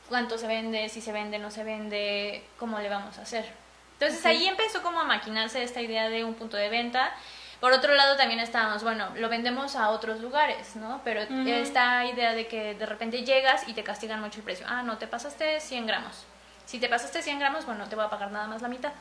cuánto 0.10 0.38
se 0.38 0.48
vende, 0.48 0.89
si 0.89 1.01
se 1.01 1.13
vende, 1.13 1.39
no 1.39 1.51
se 1.51 1.63
vende, 1.63 2.44
cómo 2.58 2.80
le 2.80 2.89
vamos 2.89 3.18
a 3.18 3.22
hacer. 3.22 3.46
Entonces 3.94 4.25
ahí 4.25 4.48
empezó 4.48 4.82
como 4.82 5.00
a 5.00 5.04
maquinarse 5.06 5.63
esta 5.63 5.82
idea 5.82 6.10
de 6.10 6.25
un 6.25 6.34
punto 6.34 6.58
de 6.58 6.70
venta 6.70 7.13
por 7.60 7.74
otro 7.74 7.94
lado 7.94 8.16
también 8.16 8.39
estábamos, 8.39 8.84
bueno, 8.84 9.10
lo 9.18 9.28
vendemos 9.28 9.75
a 9.75 9.89
otros 9.89 10.22
lugares, 10.22 10.78
¿no? 10.78 11.01
Pero 11.04 11.22
esta 11.22 12.06
idea 12.06 12.34
de 12.34 12.48
que 12.48 12.74
de 12.74 12.86
repente 12.86 13.25
llegas 13.25 13.68
y 13.68 13.74
te 13.74 13.84
castigan 13.84 14.22
mucho 14.22 14.39
el 14.39 14.46
precio. 14.46 14.66
Ah, 14.70 14.82
no, 14.82 14.98
te 14.98 15.08
pasaste 15.08 15.60
100 15.60 15.86
gramos. 15.86 16.24
Si 16.66 16.80
te 16.80 16.88
pasaste 16.88 17.22
100 17.22 17.39
gramos, 17.39 17.66
bueno, 17.66 17.89
te 17.89 17.96
voy 17.98 18.06
a 18.06 18.10
pagar 18.10 18.32
nada 18.32 18.48
más 18.48 18.62
la 18.62 18.70
mitad. 18.70 18.94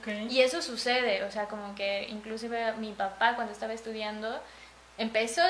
Okay. 0.00 0.26
Y 0.28 0.42
eso 0.42 0.60
sucede, 0.60 1.22
o 1.22 1.30
sea, 1.30 1.46
como 1.46 1.74
que 1.76 2.08
inclusive 2.10 2.72
mi 2.74 2.92
papá 2.92 3.36
cuando 3.36 3.52
estaba 3.52 3.72
estudiando, 3.72 4.42
empezó, 4.98 5.42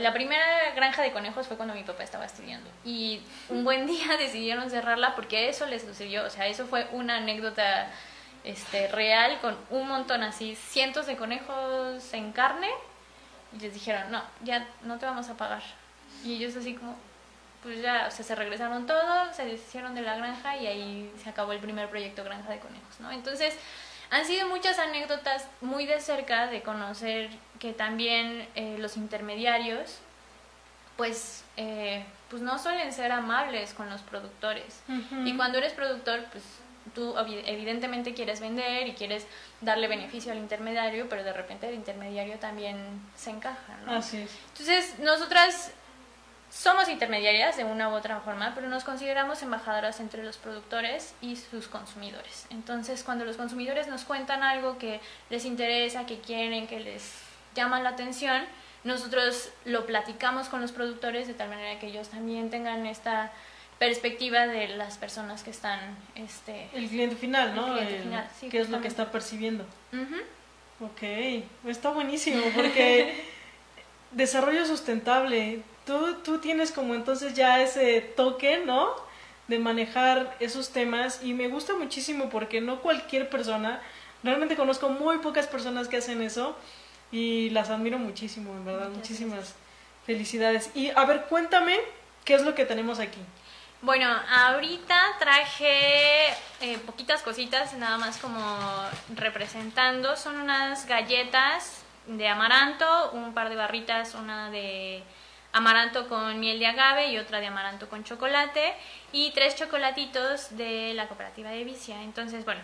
la 0.00 0.12
primera 0.12 0.72
granja 0.74 1.02
de 1.02 1.12
conejos 1.12 1.46
fue 1.46 1.56
cuando 1.56 1.74
mi 1.74 1.84
papá 1.84 2.02
estaba 2.02 2.26
estudiando. 2.26 2.68
Y 2.84 3.22
un 3.48 3.64
buen 3.64 3.86
día 3.86 4.16
decidieron 4.18 4.68
cerrarla 4.68 5.14
porque 5.14 5.48
eso 5.48 5.66
les 5.66 5.82
sucedió, 5.82 6.24
o 6.24 6.30
sea, 6.30 6.46
eso 6.46 6.66
fue 6.66 6.86
una 6.92 7.16
anécdota 7.16 7.88
este, 8.44 8.88
real 8.88 9.38
con 9.40 9.56
un 9.70 9.88
montón 9.88 10.22
así, 10.22 10.56
cientos 10.56 11.06
de 11.06 11.16
conejos 11.16 12.12
en 12.12 12.32
carne. 12.32 12.68
Y 13.56 13.60
les 13.60 13.72
dijeron, 13.72 14.10
no, 14.10 14.22
ya 14.42 14.66
no 14.82 14.98
te 14.98 15.06
vamos 15.06 15.28
a 15.28 15.36
pagar. 15.36 15.62
Y 16.24 16.34
ellos 16.34 16.56
así 16.56 16.74
como, 16.74 16.96
pues 17.62 17.80
ya, 17.80 18.06
o 18.08 18.10
sea, 18.10 18.24
se 18.24 18.34
regresaron 18.34 18.86
todos, 18.86 19.34
se 19.34 19.44
deshicieron 19.44 19.94
de 19.94 20.02
la 20.02 20.16
granja 20.16 20.56
y 20.56 20.66
ahí 20.66 21.12
se 21.22 21.30
acabó 21.30 21.52
el 21.52 21.60
primer 21.60 21.88
proyecto 21.88 22.24
Granja 22.24 22.50
de 22.50 22.58
Conejos, 22.58 23.00
¿no? 23.00 23.10
Entonces, 23.12 23.56
han 24.10 24.24
sido 24.24 24.48
muchas 24.48 24.78
anécdotas 24.78 25.46
muy 25.60 25.86
de 25.86 26.00
cerca 26.00 26.46
de 26.46 26.62
conocer 26.62 27.28
que 27.58 27.72
también 27.72 28.46
eh, 28.54 28.76
los 28.78 28.96
intermediarios, 28.96 29.98
pues, 30.96 31.44
eh, 31.56 32.04
pues 32.30 32.42
no 32.42 32.58
suelen 32.58 32.92
ser 32.92 33.12
amables 33.12 33.74
con 33.74 33.90
los 33.90 34.02
productores. 34.02 34.82
Y 35.24 35.36
cuando 35.36 35.58
eres 35.58 35.72
productor, 35.72 36.24
pues 36.32 36.42
tú 36.94 37.14
evidentemente 37.18 38.14
quieres 38.14 38.40
vender 38.40 38.86
y 38.86 38.94
quieres 38.94 39.26
darle 39.60 39.88
beneficio 39.88 40.32
al 40.32 40.38
intermediario, 40.38 41.08
pero 41.08 41.24
de 41.24 41.32
repente 41.32 41.68
el 41.68 41.74
intermediario 41.74 42.38
también 42.38 42.76
se 43.16 43.30
encaja, 43.30 43.76
¿no? 43.84 43.96
Así 43.96 44.18
es. 44.18 44.30
Entonces, 44.52 44.98
nosotras 44.98 45.72
somos 46.50 46.88
intermediarias 46.88 47.56
de 47.56 47.64
una 47.64 47.88
u 47.88 47.94
otra 47.94 48.20
forma, 48.20 48.52
pero 48.54 48.68
nos 48.68 48.84
consideramos 48.84 49.42
embajadoras 49.42 50.00
entre 50.00 50.22
los 50.22 50.36
productores 50.36 51.14
y 51.20 51.36
sus 51.36 51.68
consumidores. 51.68 52.46
Entonces, 52.50 53.02
cuando 53.02 53.24
los 53.24 53.36
consumidores 53.36 53.88
nos 53.88 54.04
cuentan 54.04 54.42
algo 54.42 54.78
que 54.78 55.00
les 55.28 55.44
interesa, 55.44 56.06
que 56.06 56.20
quieren, 56.20 56.66
que 56.66 56.80
les 56.80 57.12
llama 57.56 57.80
la 57.80 57.90
atención, 57.90 58.42
nosotros 58.84 59.50
lo 59.64 59.84
platicamos 59.86 60.48
con 60.48 60.60
los 60.60 60.70
productores 60.70 61.26
de 61.26 61.34
tal 61.34 61.48
manera 61.48 61.78
que 61.80 61.88
ellos 61.88 62.08
también 62.08 62.50
tengan 62.50 62.86
esta 62.86 63.32
perspectiva 63.78 64.46
de 64.46 64.68
las 64.68 64.96
personas 64.96 65.42
que 65.42 65.50
están 65.50 65.80
este 66.14 66.68
el 66.72 66.88
cliente 66.88 67.16
final 67.16 67.54
no 67.54 67.76
el 67.76 68.02
final, 68.02 68.26
sí, 68.38 68.48
qué 68.48 68.60
es 68.60 68.70
lo 68.70 68.80
que 68.80 68.88
está 68.88 69.10
percibiendo. 69.10 69.64
Ok, 70.80 71.02
está 71.66 71.90
buenísimo 71.90 72.42
porque 72.54 73.24
desarrollo 74.12 74.64
sustentable 74.66 75.62
tú 75.84 76.14
tú 76.24 76.38
tienes 76.38 76.70
como 76.70 76.94
entonces 76.94 77.34
ya 77.34 77.62
ese 77.62 78.00
toque 78.00 78.62
no 78.64 78.94
de 79.48 79.58
manejar 79.58 80.36
esos 80.40 80.70
temas 80.70 81.20
y 81.22 81.34
me 81.34 81.48
gusta 81.48 81.74
muchísimo 81.74 82.28
porque 82.30 82.60
no 82.60 82.80
cualquier 82.82 83.28
persona 83.28 83.80
realmente 84.22 84.56
conozco 84.56 84.88
muy 84.88 85.18
pocas 85.18 85.46
personas 85.46 85.88
que 85.88 85.98
hacen 85.98 86.22
eso 86.22 86.56
y 87.12 87.50
las 87.50 87.70
admiro 87.70 87.98
muchísimo 87.98 88.52
en 88.52 88.64
verdad 88.64 88.88
muchísimas 88.90 89.54
felicidades 90.04 90.70
y 90.74 90.90
a 90.90 91.04
ver 91.04 91.26
cuéntame 91.28 91.78
qué 92.24 92.34
es 92.34 92.42
lo 92.42 92.54
que 92.54 92.64
tenemos 92.64 92.98
aquí 92.98 93.20
bueno, 93.82 94.08
ahorita 94.30 94.96
traje 95.18 96.28
eh, 96.60 96.78
poquitas 96.86 97.22
cositas, 97.22 97.74
nada 97.74 97.98
más 97.98 98.16
como 98.18 98.40
representando. 99.14 100.16
Son 100.16 100.40
unas 100.40 100.86
galletas 100.86 101.84
de 102.06 102.26
amaranto, 102.26 103.12
un 103.12 103.34
par 103.34 103.50
de 103.50 103.56
barritas, 103.56 104.14
una 104.14 104.50
de 104.50 105.02
amaranto 105.52 106.08
con 106.08 106.40
miel 106.40 106.58
de 106.58 106.66
agave 106.66 107.08
y 107.12 107.18
otra 107.18 107.38
de 107.38 107.46
amaranto 107.46 107.88
con 107.88 108.02
chocolate 108.02 108.74
y 109.12 109.30
tres 109.32 109.56
chocolatitos 109.56 110.56
de 110.56 110.94
la 110.94 111.06
cooperativa 111.06 111.50
de 111.50 111.64
Vicia. 111.64 112.02
Entonces, 112.02 112.44
bueno, 112.44 112.62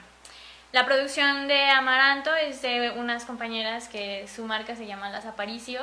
la 0.73 0.87
producción 0.87 1.49
de 1.49 1.69
amaranto 1.71 2.35
es 2.35 2.63
de 2.63 2.91
unas 2.97 3.25
compañeras 3.25 3.89
que 3.89 4.27
su 4.27 4.45
marca 4.45 4.75
se 4.75 4.87
llama 4.87 5.11
Las 5.11 5.27
Aparicio 5.27 5.81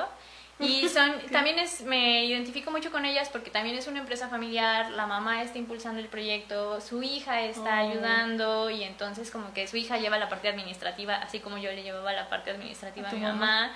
y 0.60 0.90
son, 0.94 1.20
también 1.32 1.58
es, 1.60 1.82
me 1.82 2.26
identifico 2.26 2.72
mucho 2.72 2.92
con 2.92 3.06
ellas 3.06 3.30
porque 3.30 3.50
también 3.50 3.78
es 3.78 3.88
una 3.88 4.00
empresa 4.00 4.28
familiar, 4.28 4.92
la 4.92 5.06
mamá 5.06 5.42
está 5.42 5.58
impulsando 5.58 6.02
el 6.02 6.08
proyecto, 6.08 6.82
su 6.82 7.02
hija 7.02 7.44
está 7.44 7.82
oh. 7.82 7.90
ayudando 7.90 8.70
y 8.70 8.84
entonces 8.84 9.32
como 9.32 9.54
que 9.54 9.68
su 9.68 9.78
hija 9.78 9.98
lleva 9.98 10.18
la 10.18 10.28
parte 10.28 10.50
administrativa, 10.50 11.16
así 11.16 11.40
como 11.40 11.58
yo 11.58 11.72
le 11.72 11.84
llevaba 11.84 12.12
la 12.12 12.28
parte 12.28 12.52
administrativa 12.52 13.10
a, 13.10 13.14
mi 13.14 13.22
mamá. 13.22 13.72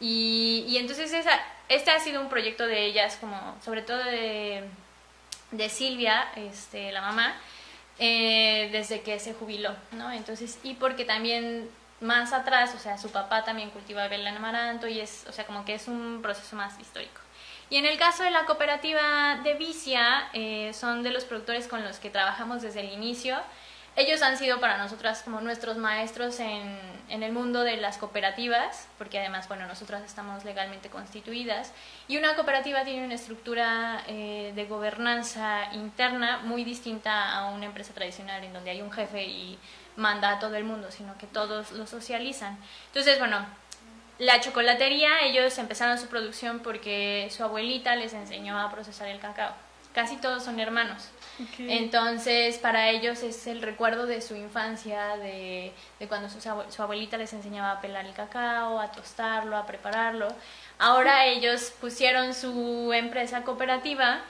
Y, 0.00 0.64
y 0.66 0.78
entonces 0.78 1.12
esa, 1.12 1.38
este 1.68 1.90
ha 1.90 2.00
sido 2.00 2.20
un 2.20 2.28
proyecto 2.28 2.66
de 2.66 2.84
ellas, 2.84 3.16
como 3.20 3.56
sobre 3.64 3.82
todo 3.82 4.02
de, 4.02 4.64
de 5.52 5.68
Silvia, 5.68 6.26
este, 6.34 6.90
la 6.90 7.00
mamá, 7.00 7.34
eh, 7.98 8.68
desde 8.72 9.02
que 9.02 9.18
se 9.18 9.34
jubiló, 9.34 9.74
¿no? 9.92 10.10
Entonces, 10.10 10.58
y 10.62 10.74
porque 10.74 11.04
también 11.04 11.68
más 12.00 12.32
atrás, 12.32 12.74
o 12.74 12.78
sea, 12.78 12.98
su 12.98 13.10
papá 13.10 13.44
también 13.44 13.70
cultivaba 13.70 14.14
el 14.14 14.26
amaranto 14.26 14.86
y 14.86 15.00
es, 15.00 15.24
o 15.28 15.32
sea, 15.32 15.46
como 15.46 15.64
que 15.64 15.74
es 15.74 15.88
un 15.88 16.20
proceso 16.22 16.56
más 16.56 16.78
histórico. 16.80 17.20
Y 17.70 17.76
en 17.76 17.86
el 17.86 17.98
caso 17.98 18.22
de 18.22 18.30
la 18.30 18.44
cooperativa 18.44 19.40
de 19.42 19.54
Vicia, 19.54 20.28
eh, 20.32 20.72
son 20.74 21.02
de 21.02 21.10
los 21.10 21.24
productores 21.24 21.66
con 21.66 21.82
los 21.82 21.98
que 21.98 22.10
trabajamos 22.10 22.62
desde 22.62 22.80
el 22.80 22.92
inicio. 22.92 23.36
Ellos 23.96 24.22
han 24.22 24.36
sido 24.36 24.58
para 24.58 24.76
nosotras 24.76 25.22
como 25.22 25.40
nuestros 25.40 25.76
maestros 25.76 26.40
en, 26.40 26.94
el 27.08 27.32
mundo 27.32 27.62
de 27.62 27.76
las 27.76 27.96
cooperativas, 27.96 28.88
porque 28.98 29.20
además, 29.20 29.46
bueno, 29.46 29.66
nosotras 29.66 30.02
estamos 30.02 30.44
legalmente 30.44 30.90
constituidas. 30.90 31.72
Y 32.08 32.16
una 32.16 32.34
cooperativa 32.34 32.82
tiene 32.82 33.04
una 33.04 33.14
estructura 33.14 34.02
eh, 34.08 34.52
de 34.56 34.64
gobernanza 34.64 35.72
interna 35.74 36.38
muy 36.38 36.64
distinta 36.64 37.32
a 37.38 37.50
una 37.50 37.66
empresa 37.66 37.94
tradicional 37.94 38.42
en 38.42 38.52
donde 38.52 38.70
hay 38.70 38.82
un 38.82 38.90
jefe 38.90 39.22
y 39.22 39.58
manda 39.94 40.30
a 40.30 40.38
todo 40.40 40.56
el 40.56 40.64
mundo, 40.64 40.90
sino 40.90 41.16
que 41.16 41.28
todos 41.28 41.70
lo 41.70 41.86
socializan. 41.86 42.58
Entonces, 42.88 43.20
bueno, 43.20 43.46
la 44.18 44.40
chocolatería, 44.40 45.20
ellos 45.22 45.56
empezaron 45.58 45.98
su 45.98 46.08
producción 46.08 46.60
porque 46.60 47.28
su 47.30 47.44
abuelita 47.44 47.94
les 47.94 48.12
enseñó 48.12 48.58
a 48.58 48.72
procesar 48.72 49.06
el 49.06 49.20
cacao. 49.20 49.54
Casi 49.92 50.16
todos 50.16 50.42
son 50.42 50.58
hermanos. 50.58 51.10
Entonces, 51.58 52.58
para 52.58 52.90
ellos 52.90 53.22
es 53.22 53.46
el 53.46 53.62
recuerdo 53.62 54.06
de 54.06 54.20
su 54.20 54.36
infancia, 54.36 55.16
de, 55.16 55.72
de 55.98 56.08
cuando 56.08 56.28
su, 56.28 56.40
su, 56.40 56.82
abuelita 56.82 57.16
les 57.16 57.32
enseñaba 57.32 57.72
a 57.72 57.80
pelar 57.80 58.06
el 58.06 58.14
cacao, 58.14 58.80
a 58.80 58.92
tostarlo, 58.92 59.56
a 59.56 59.66
prepararlo. 59.66 60.28
Ahora 60.78 61.26
ellos 61.26 61.72
pusieron 61.80 62.34
su 62.34 62.92
empresa 62.92 63.42
cooperativa 63.42 64.20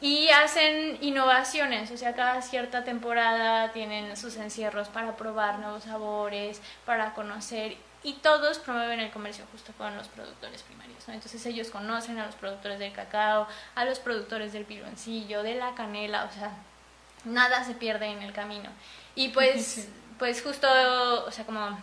y 0.00 0.28
hacen 0.28 0.98
innovaciones, 1.00 1.90
o 1.90 1.96
sea, 1.96 2.14
cada 2.14 2.42
cierta 2.42 2.84
temporada 2.84 3.72
tienen 3.72 4.16
sus 4.16 4.36
encierros 4.36 4.88
para 4.88 5.16
probar 5.16 5.58
nuevos 5.60 5.84
sabores, 5.84 6.60
para 6.84 7.14
conocer 7.14 7.76
y 8.04 8.12
todos 8.14 8.58
promueven 8.58 9.00
el 9.00 9.10
comercio 9.10 9.44
justo 9.50 9.72
con 9.76 9.96
los 9.96 10.06
productores 10.08 10.62
primarios. 10.62 11.08
¿no? 11.08 11.14
Entonces 11.14 11.44
ellos 11.46 11.70
conocen 11.70 12.18
a 12.18 12.26
los 12.26 12.34
productores 12.36 12.78
del 12.78 12.92
cacao, 12.92 13.48
a 13.74 13.84
los 13.84 13.98
productores 13.98 14.52
del 14.52 14.64
piloncillo, 14.64 15.42
de 15.42 15.54
la 15.54 15.74
canela, 15.74 16.24
o 16.24 16.32
sea, 16.32 16.52
nada 17.24 17.64
se 17.64 17.74
pierde 17.74 18.06
en 18.06 18.22
el 18.22 18.32
camino. 18.32 18.68
Y 19.14 19.28
pues, 19.28 19.88
pues 20.18 20.42
justo, 20.42 20.68
o 21.26 21.30
sea, 21.30 21.46
como 21.46 21.76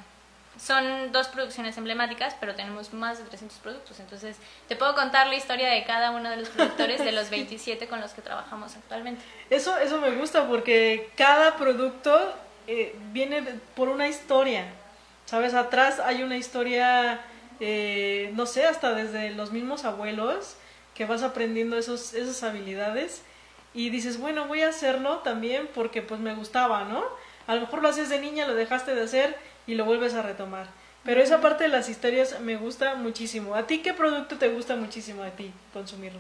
son 0.64 1.12
dos 1.12 1.28
producciones 1.28 1.76
emblemáticas, 1.78 2.36
pero 2.40 2.54
tenemos 2.54 2.94
más 2.94 3.18
de 3.18 3.24
300 3.24 3.58
productos. 3.58 4.00
Entonces, 4.00 4.38
te 4.68 4.76
puedo 4.76 4.94
contar 4.94 5.26
la 5.26 5.36
historia 5.36 5.70
de 5.70 5.84
cada 5.86 6.12
uno 6.12 6.30
de 6.30 6.38
los 6.38 6.50
productores 6.50 7.04
de 7.04 7.12
los 7.12 7.32
27 7.32 7.88
con 7.88 8.00
los 8.00 8.12
que 8.12 8.22
trabajamos 8.22 8.76
actualmente. 8.76 9.24
Eso, 9.50 9.76
eso 9.80 10.00
me 10.00 10.12
gusta 10.12 10.48
porque 10.48 11.10
cada 11.16 11.58
producto 11.58 12.36
eh, 12.68 12.96
viene 13.12 13.42
por 13.76 13.90
una 13.90 14.08
historia. 14.08 14.66
¿Sabes? 15.32 15.54
Atrás 15.54 16.02
hay 16.02 16.24
una 16.24 16.36
historia, 16.36 17.22
eh, 17.62 18.32
no 18.34 18.46
sé, 18.46 18.66
hasta 18.66 18.94
desde 18.94 19.32
los 19.32 19.54
mismos 19.54 19.86
abuelos 19.86 20.58
que 20.94 21.06
vas 21.06 21.24
aprendiendo 21.24 21.78
esos, 21.78 22.14
esas 22.14 22.44
habilidades 22.44 23.22
y 23.74 23.92
dices, 23.92 24.20
bueno, 24.20 24.50
voy 24.50 24.64
a 24.64 24.68
hacerlo 24.68 25.20
también 25.20 25.70
porque 25.74 26.02
pues 26.02 26.20
me 26.20 26.36
gustaba, 26.36 26.84
¿no? 26.84 27.06
A 27.48 27.56
lo 27.56 27.62
mejor 27.62 27.82
lo 27.82 27.88
haces 27.88 28.10
de 28.10 28.20
niña, 28.20 28.46
lo 28.46 28.56
dejaste 28.56 28.94
de 28.94 29.04
hacer 29.04 29.38
y 29.68 29.76
lo 29.76 29.86
vuelves 29.86 30.16
a 30.16 30.22
retomar. 30.22 30.68
Pero 31.06 31.22
esa 31.22 31.40
parte 31.40 31.64
de 31.64 31.70
las 31.70 31.88
historias 31.88 32.42
me 32.42 32.58
gusta 32.58 32.96
muchísimo. 32.96 33.56
¿A 33.56 33.68
ti 33.68 33.80
qué 33.80 33.94
producto 33.94 34.38
te 34.38 34.50
gusta 34.50 34.76
muchísimo 34.76 35.24
a 35.24 35.30
ti 35.30 35.50
consumirlo? 35.72 36.20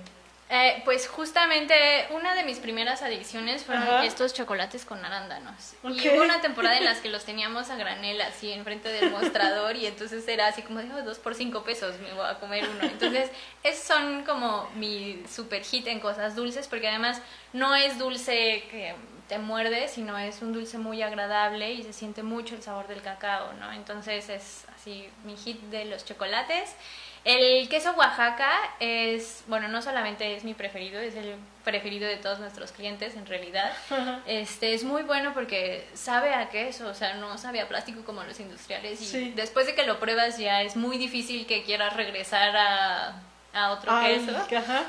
Eh, 0.54 0.82
pues 0.84 1.08
justamente 1.08 1.74
una 2.10 2.36
de 2.36 2.44
mis 2.44 2.60
primeras 2.60 3.02
adicciones 3.04 3.64
fueron 3.64 4.04
estos 4.04 4.34
chocolates 4.34 4.84
con 4.84 5.04
arándanos. 5.06 5.76
Y 5.82 6.10
hubo 6.10 6.24
una 6.24 6.42
temporada 6.42 6.78
en 6.78 6.84
las 6.84 6.98
que 6.98 7.08
los 7.08 7.24
teníamos 7.24 7.70
a 7.70 7.78
granel 7.78 8.20
así 8.20 8.52
enfrente 8.52 8.90
del 8.90 9.12
mostrador 9.12 9.78
y 9.78 9.86
entonces 9.86 10.28
era 10.28 10.48
así 10.48 10.62
como, 10.62 10.82
digo, 10.82 11.02
dos 11.04 11.20
por 11.20 11.36
cinco 11.36 11.64
pesos, 11.64 11.98
me 12.02 12.14
voy 12.14 12.26
a 12.28 12.38
comer 12.38 12.68
uno. 12.68 12.84
Entonces, 12.84 13.30
esos 13.64 13.86
son 13.86 14.26
como 14.26 14.70
mi 14.76 15.24
super 15.34 15.64
hit 15.64 15.88
en 15.88 16.02
cosas 16.02 16.36
dulces 16.36 16.68
porque 16.68 16.90
además 16.90 17.22
no 17.54 17.74
es 17.74 17.98
dulce 17.98 18.66
que 18.70 18.94
te 19.32 19.38
muerde, 19.38 19.88
sino 19.88 20.18
es 20.18 20.42
un 20.42 20.52
dulce 20.52 20.78
muy 20.78 21.02
agradable 21.02 21.72
y 21.72 21.84
se 21.84 21.94
siente 21.94 22.22
mucho 22.22 22.54
el 22.54 22.62
sabor 22.62 22.90
del 22.90 23.02
cacao, 23.02 23.54
¿no? 23.54 23.72
Entonces 23.72 24.28
es 24.28 24.66
así 24.76 25.08
mi 25.24 25.38
hit 25.38 25.58
de 25.70 25.86
los 25.86 26.04
chocolates. 26.04 26.76
El 27.24 27.70
queso 27.70 27.94
Oaxaca 27.94 28.52
es, 28.82 29.46
bueno, 29.48 29.70
no 29.70 29.82
solamente 29.82 30.36
es 30.36 30.44
mi 30.44 30.54
preferido, 30.54 31.00
es 31.00 31.16
el 31.16 31.36
preferido 31.64 32.10
de 32.10 32.18
todos 32.18 32.40
nuestros 32.40 32.74
clientes 32.74 33.16
en 33.16 33.26
realidad. 33.26 33.72
Este 34.26 34.74
es 34.74 34.84
muy 34.84 35.04
bueno 35.04 35.34
porque 35.34 35.88
sabe 35.94 36.34
a 36.34 36.50
queso, 36.50 36.90
o 36.90 36.94
sea, 36.94 37.14
no 37.14 37.38
sabe 37.38 37.62
a 37.62 37.70
plástico 37.70 38.04
como 38.04 38.24
los 38.24 38.38
industriales 38.42 39.14
y 39.14 39.32
después 39.32 39.66
de 39.66 39.76
que 39.76 39.86
lo 39.86 39.98
pruebas 39.98 40.40
ya 40.40 40.62
es 40.62 40.76
muy 40.76 40.98
difícil 40.98 41.48
que 41.48 41.64
quieras 41.64 41.96
regresar 41.96 42.54
a, 42.58 43.22
a 43.54 43.72
otro 43.72 43.94
queso. 44.02 44.34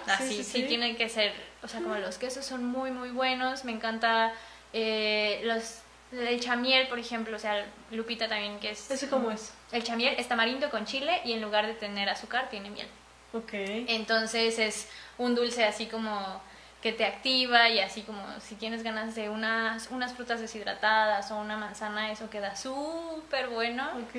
Así 0.09 0.43
sí, 0.43 0.65
tienen 0.65 0.97
que 0.97 1.09
ser, 1.09 1.33
o 1.63 1.69
sea, 1.69 1.81
como 1.81 1.97
los 1.97 2.19
quesos 2.19 2.45
son 2.45 2.65
muy 2.65 2.91
muy 2.91 3.11
buenos, 3.11 3.65
me 3.65 3.73
encanta 3.73 4.33
eh, 4.73 5.41
los 5.45 5.83
el 6.13 6.41
chamiel, 6.41 6.89
por 6.89 6.99
ejemplo, 6.99 7.37
o 7.37 7.39
sea, 7.39 7.65
Lupita 7.91 8.29
también 8.29 8.59
que 8.61 8.73
es... 8.73 8.91
¿Ese 8.91 9.09
cómo 9.09 9.31
es? 9.31 9.53
El 9.73 9.83
chamiel 9.83 10.15
es 10.19 10.29
tamarindo 10.29 10.71
con 10.71 10.85
chile 10.85 11.23
y 11.25 11.33
en 11.33 11.41
lugar 11.41 11.67
de 11.67 11.75
tener 11.75 12.09
azúcar 12.11 12.51
tiene 12.51 12.71
miel. 12.71 12.87
Ok. 13.33 13.53
Entonces 13.55 14.59
es 14.59 14.89
un 15.17 15.35
dulce 15.35 15.65
así 15.65 15.87
como 15.87 16.43
que 16.83 16.93
te 16.93 17.07
activa 17.07 17.69
y 17.69 17.79
así 17.79 18.03
como 18.03 18.23
si 18.41 18.57
tienes 18.57 18.83
ganas 18.83 19.15
de 19.15 19.31
unas, 19.31 19.89
unas 19.91 20.13
frutas 20.13 20.41
deshidratadas 20.41 21.31
o 21.31 21.37
una 21.39 21.57
manzana, 21.57 22.11
eso 22.11 22.29
queda 22.29 22.57
súper 22.57 23.49
bueno. 23.49 23.89
Ok. 24.03 24.17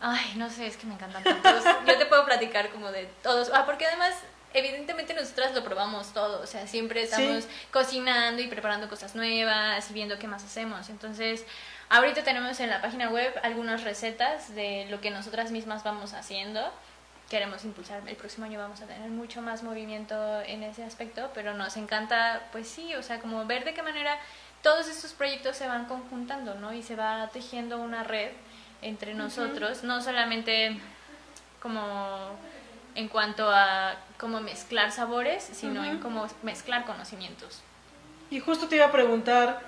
Ay, 0.00 0.32
no 0.36 0.50
sé, 0.50 0.66
es 0.66 0.76
que 0.76 0.86
me 0.86 0.94
encantan 0.94 1.22
todos. 1.22 1.64
Yo 1.86 1.98
te 1.98 2.06
puedo 2.06 2.24
platicar 2.24 2.70
como 2.70 2.90
de 2.90 3.06
todos. 3.22 3.50
Ah, 3.54 3.64
porque 3.64 3.86
además 3.86 4.14
evidentemente 4.52 5.14
nosotras 5.14 5.54
lo 5.54 5.62
probamos 5.62 6.12
todo, 6.12 6.42
o 6.42 6.46
sea, 6.46 6.66
siempre 6.66 7.02
estamos 7.02 7.46
cocinando 7.70 8.42
y 8.42 8.48
preparando 8.48 8.88
cosas 8.88 9.14
nuevas 9.14 9.90
y 9.90 9.94
viendo 9.94 10.18
qué 10.18 10.26
más 10.26 10.44
hacemos. 10.44 10.88
Entonces, 10.88 11.44
ahorita 11.88 12.24
tenemos 12.24 12.58
en 12.60 12.70
la 12.70 12.80
página 12.80 13.10
web 13.10 13.32
algunas 13.42 13.84
recetas 13.84 14.54
de 14.54 14.86
lo 14.90 15.00
que 15.00 15.10
nosotras 15.10 15.50
mismas 15.50 15.84
vamos 15.84 16.14
haciendo. 16.14 16.72
Queremos 17.28 17.64
impulsar, 17.64 18.02
el 18.08 18.16
próximo 18.16 18.46
año 18.46 18.58
vamos 18.58 18.80
a 18.80 18.86
tener 18.86 19.08
mucho 19.08 19.40
más 19.40 19.62
movimiento 19.62 20.40
en 20.42 20.64
ese 20.64 20.82
aspecto, 20.82 21.30
pero 21.32 21.54
nos 21.54 21.76
encanta, 21.76 22.48
pues 22.50 22.68
sí, 22.68 22.94
o 22.96 23.02
sea, 23.04 23.20
como 23.20 23.46
ver 23.46 23.64
de 23.64 23.72
qué 23.72 23.82
manera 23.82 24.18
todos 24.62 24.88
estos 24.88 25.12
proyectos 25.12 25.56
se 25.56 25.68
van 25.68 25.84
conjuntando, 25.84 26.54
¿no? 26.56 26.72
Y 26.72 26.82
se 26.82 26.96
va 26.96 27.28
tejiendo 27.32 27.78
una 27.78 28.02
red 28.02 28.32
entre 28.82 29.14
nosotros, 29.14 29.84
no 29.84 30.02
solamente 30.02 30.76
como 31.62 32.36
en 32.94 33.08
cuanto 33.08 33.50
a 33.50 33.96
cómo 34.18 34.40
mezclar 34.40 34.92
sabores, 34.92 35.48
sino 35.52 35.84
en 35.84 35.98
cómo 35.98 36.26
mezclar 36.42 36.84
conocimientos. 36.84 37.60
Y 38.30 38.40
justo 38.40 38.68
te 38.68 38.76
iba 38.76 38.86
a 38.86 38.92
preguntar, 38.92 39.60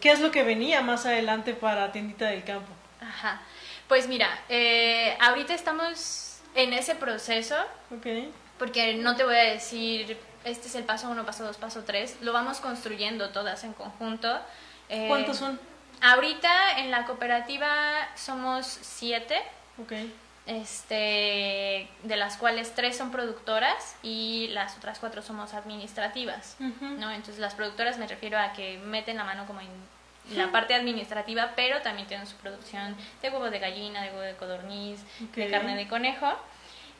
¿qué 0.00 0.10
es 0.10 0.20
lo 0.20 0.30
que 0.30 0.42
venía 0.42 0.80
más 0.82 1.06
adelante 1.06 1.54
para 1.54 1.92
Tiendita 1.92 2.26
del 2.26 2.44
Campo? 2.44 2.72
Ajá. 3.00 3.40
Pues 3.88 4.08
mira, 4.08 4.28
eh, 4.48 5.16
ahorita 5.20 5.54
estamos 5.54 6.40
en 6.54 6.72
ese 6.72 6.94
proceso. 6.94 7.56
Okay. 7.98 8.32
Porque 8.58 8.94
no 8.94 9.16
te 9.16 9.24
voy 9.24 9.36
a 9.36 9.44
decir, 9.44 10.18
este 10.44 10.68
es 10.68 10.74
el 10.74 10.84
paso 10.84 11.10
uno, 11.10 11.26
paso 11.26 11.44
dos, 11.44 11.56
paso 11.56 11.84
tres. 11.84 12.16
Lo 12.22 12.32
vamos 12.32 12.60
construyendo 12.60 13.30
todas 13.30 13.64
en 13.64 13.74
conjunto. 13.74 14.40
Eh, 14.88 15.06
¿Cuántos 15.08 15.38
son? 15.38 15.60
Ahorita 16.00 16.78
en 16.78 16.90
la 16.90 17.04
cooperativa 17.04 18.08
somos 18.14 18.66
siete. 18.66 19.42
Okay 19.82 20.12
este, 20.46 21.88
de 22.04 22.16
las 22.16 22.36
cuales 22.36 22.74
tres 22.74 22.96
son 22.96 23.10
productoras 23.10 23.96
y 24.02 24.48
las 24.52 24.76
otras 24.76 24.98
cuatro 24.98 25.20
somos 25.22 25.54
administrativas, 25.54 26.56
¿no? 26.58 27.10
Entonces 27.10 27.38
las 27.38 27.54
productoras 27.54 27.98
me 27.98 28.06
refiero 28.06 28.38
a 28.38 28.52
que 28.52 28.78
meten 28.78 29.16
la 29.16 29.24
mano 29.24 29.46
como 29.46 29.60
en 29.60 29.68
la 30.36 30.50
parte 30.50 30.74
administrativa, 30.74 31.52
pero 31.54 31.82
también 31.82 32.06
tienen 32.08 32.26
su 32.26 32.36
producción 32.36 32.96
de 33.22 33.30
huevo 33.30 33.50
de 33.50 33.58
gallina, 33.58 34.02
de 34.02 34.10
huevo 34.10 34.22
de 34.22 34.36
codorniz, 34.36 35.00
de 35.34 35.50
carne 35.50 35.76
de 35.76 35.88
conejo. 35.88 36.32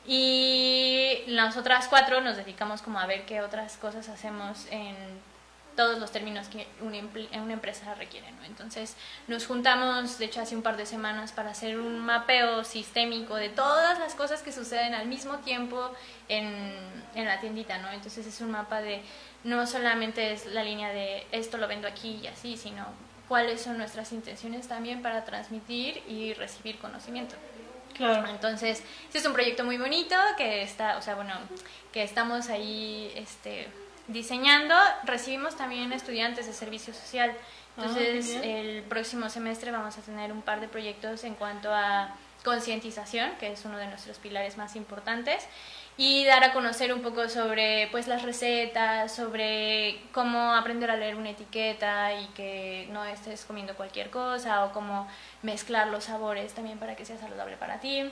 Y 0.08 1.22
las 1.26 1.56
otras 1.56 1.88
cuatro 1.88 2.20
nos 2.20 2.36
dedicamos 2.36 2.82
como 2.82 3.00
a 3.00 3.06
ver 3.06 3.24
qué 3.26 3.40
otras 3.40 3.76
cosas 3.76 4.08
hacemos 4.08 4.66
en 4.70 4.94
todos 5.76 5.98
los 5.98 6.10
términos 6.10 6.48
que 6.48 6.66
una, 6.80 6.98
una 7.42 7.52
empresa 7.52 7.94
requiere. 7.94 8.32
¿no? 8.32 8.44
Entonces 8.44 8.96
nos 9.28 9.46
juntamos, 9.46 10.18
de 10.18 10.24
hecho 10.24 10.40
hace 10.40 10.56
un 10.56 10.62
par 10.62 10.76
de 10.76 10.86
semanas, 10.86 11.32
para 11.32 11.50
hacer 11.50 11.78
un 11.78 11.98
mapeo 11.98 12.64
sistémico 12.64 13.36
de 13.36 13.50
todas 13.50 13.98
las 13.98 14.14
cosas 14.14 14.42
que 14.42 14.52
suceden 14.52 14.94
al 14.94 15.06
mismo 15.06 15.38
tiempo 15.38 15.92
en, 16.28 16.74
en 17.14 17.26
la 17.26 17.38
tiendita. 17.40 17.78
¿no? 17.78 17.90
Entonces 17.90 18.26
es 18.26 18.40
un 18.40 18.50
mapa 18.50 18.80
de 18.80 19.02
no 19.44 19.66
solamente 19.66 20.32
es 20.32 20.46
la 20.46 20.64
línea 20.64 20.92
de 20.92 21.26
esto 21.30 21.58
lo 21.58 21.68
vendo 21.68 21.86
aquí 21.86 22.18
y 22.22 22.26
así, 22.26 22.56
sino 22.56 22.84
cuáles 23.28 23.60
son 23.60 23.78
nuestras 23.78 24.12
intenciones 24.12 24.66
también 24.68 25.02
para 25.02 25.24
transmitir 25.24 26.02
y 26.08 26.32
recibir 26.34 26.78
conocimiento. 26.78 27.36
Claro. 27.94 28.28
Entonces, 28.28 28.82
es 29.12 29.24
un 29.24 29.32
proyecto 29.32 29.64
muy 29.64 29.78
bonito 29.78 30.14
que 30.36 30.62
está, 30.62 30.98
o 30.98 31.02
sea, 31.02 31.14
bueno, 31.14 31.34
que 31.92 32.02
estamos 32.02 32.48
ahí 32.50 33.10
este 33.16 33.68
diseñando, 34.08 34.74
recibimos 35.04 35.56
también 35.56 35.92
estudiantes 35.92 36.46
de 36.46 36.52
servicio 36.52 36.94
social. 36.94 37.32
Ah, 37.76 37.82
Entonces, 37.86 38.38
el 38.42 38.82
próximo 38.82 39.28
semestre 39.28 39.70
vamos 39.70 39.98
a 39.98 40.00
tener 40.00 40.32
un 40.32 40.42
par 40.42 40.60
de 40.60 40.68
proyectos 40.68 41.24
en 41.24 41.34
cuanto 41.34 41.74
a 41.74 42.14
concientización, 42.44 43.32
que 43.40 43.52
es 43.52 43.64
uno 43.64 43.76
de 43.76 43.86
nuestros 43.88 44.18
pilares 44.18 44.56
más 44.56 44.76
importantes, 44.76 45.46
y 45.98 46.24
dar 46.24 46.44
a 46.44 46.52
conocer 46.52 46.92
un 46.92 47.02
poco 47.02 47.28
sobre 47.28 47.88
pues 47.90 48.06
las 48.06 48.22
recetas, 48.22 49.14
sobre 49.14 50.00
cómo 50.12 50.54
aprender 50.54 50.90
a 50.90 50.96
leer 50.96 51.16
una 51.16 51.30
etiqueta 51.30 52.12
y 52.20 52.26
que 52.28 52.86
no 52.92 53.04
estés 53.04 53.44
comiendo 53.44 53.74
cualquier 53.74 54.10
cosa 54.10 54.64
o 54.64 54.72
cómo 54.72 55.08
mezclar 55.42 55.88
los 55.88 56.04
sabores 56.04 56.52
también 56.52 56.78
para 56.78 56.96
que 56.96 57.04
sea 57.04 57.18
saludable 57.18 57.56
para 57.56 57.80
ti. 57.80 58.10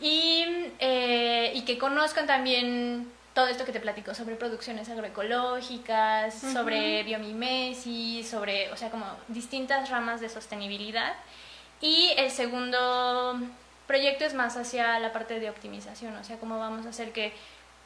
Y, 0.00 0.44
eh, 0.78 1.52
y 1.54 1.62
que 1.62 1.78
conozcan 1.78 2.26
también 2.26 3.12
todo 3.40 3.48
esto 3.48 3.64
que 3.64 3.72
te 3.72 3.80
platico 3.80 4.14
sobre 4.14 4.36
producciones 4.36 4.90
agroecológicas, 4.90 6.34
sobre 6.34 7.02
biomimesis, 7.04 8.28
sobre, 8.28 8.70
o 8.70 8.76
sea, 8.76 8.90
como 8.90 9.06
distintas 9.28 9.88
ramas 9.88 10.20
de 10.20 10.28
sostenibilidad. 10.28 11.14
Y 11.80 12.10
el 12.18 12.30
segundo 12.30 13.40
proyecto 13.86 14.26
es 14.26 14.34
más 14.34 14.58
hacia 14.58 14.98
la 14.98 15.10
parte 15.14 15.40
de 15.40 15.48
optimización, 15.48 16.14
o 16.16 16.22
sea, 16.22 16.36
cómo 16.36 16.58
vamos 16.58 16.84
a 16.84 16.90
hacer 16.90 17.12
que 17.12 17.32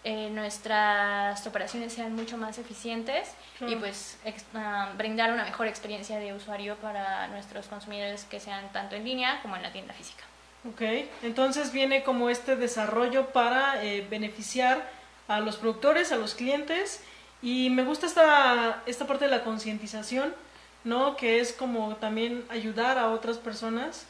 eh, 0.02 0.28
nuestras 0.30 1.46
operaciones 1.46 1.92
sean 1.92 2.16
mucho 2.16 2.36
más 2.36 2.58
eficientes 2.58 3.30
y 3.60 3.76
pues 3.76 4.18
ah, 4.54 4.90
brindar 4.98 5.32
una 5.32 5.44
mejor 5.44 5.68
experiencia 5.68 6.18
de 6.18 6.32
usuario 6.32 6.74
para 6.78 7.28
nuestros 7.28 7.68
consumidores 7.68 8.24
que 8.24 8.40
sean 8.40 8.72
tanto 8.72 8.96
en 8.96 9.04
línea 9.04 9.38
como 9.40 9.54
en 9.54 9.62
la 9.62 9.70
tienda 9.70 9.94
física. 9.94 10.24
Ok, 10.68 10.82
entonces 11.22 11.70
viene 11.70 12.02
como 12.02 12.28
este 12.28 12.56
desarrollo 12.56 13.28
para 13.28 13.84
eh, 13.84 14.04
beneficiar 14.10 15.03
a 15.28 15.40
los 15.40 15.56
productores, 15.56 16.12
a 16.12 16.16
los 16.16 16.34
clientes 16.34 17.00
y 17.42 17.70
me 17.70 17.84
gusta 17.84 18.06
esta, 18.06 18.82
esta 18.86 19.06
parte 19.06 19.26
de 19.26 19.30
la 19.30 19.44
concientización, 19.44 20.34
¿no? 20.82 21.16
Que 21.16 21.40
es 21.40 21.52
como 21.52 21.96
también 21.96 22.44
ayudar 22.48 22.98
a 22.98 23.10
otras 23.10 23.38
personas 23.38 24.06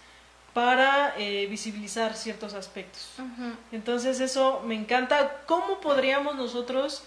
para 0.52 1.14
eh, 1.18 1.46
visibilizar 1.50 2.14
ciertos 2.14 2.54
aspectos. 2.54 3.10
Entonces 3.72 4.20
eso 4.20 4.62
me 4.64 4.76
encanta. 4.76 5.42
¿Cómo 5.46 5.80
podríamos 5.80 6.36
nosotros 6.36 7.02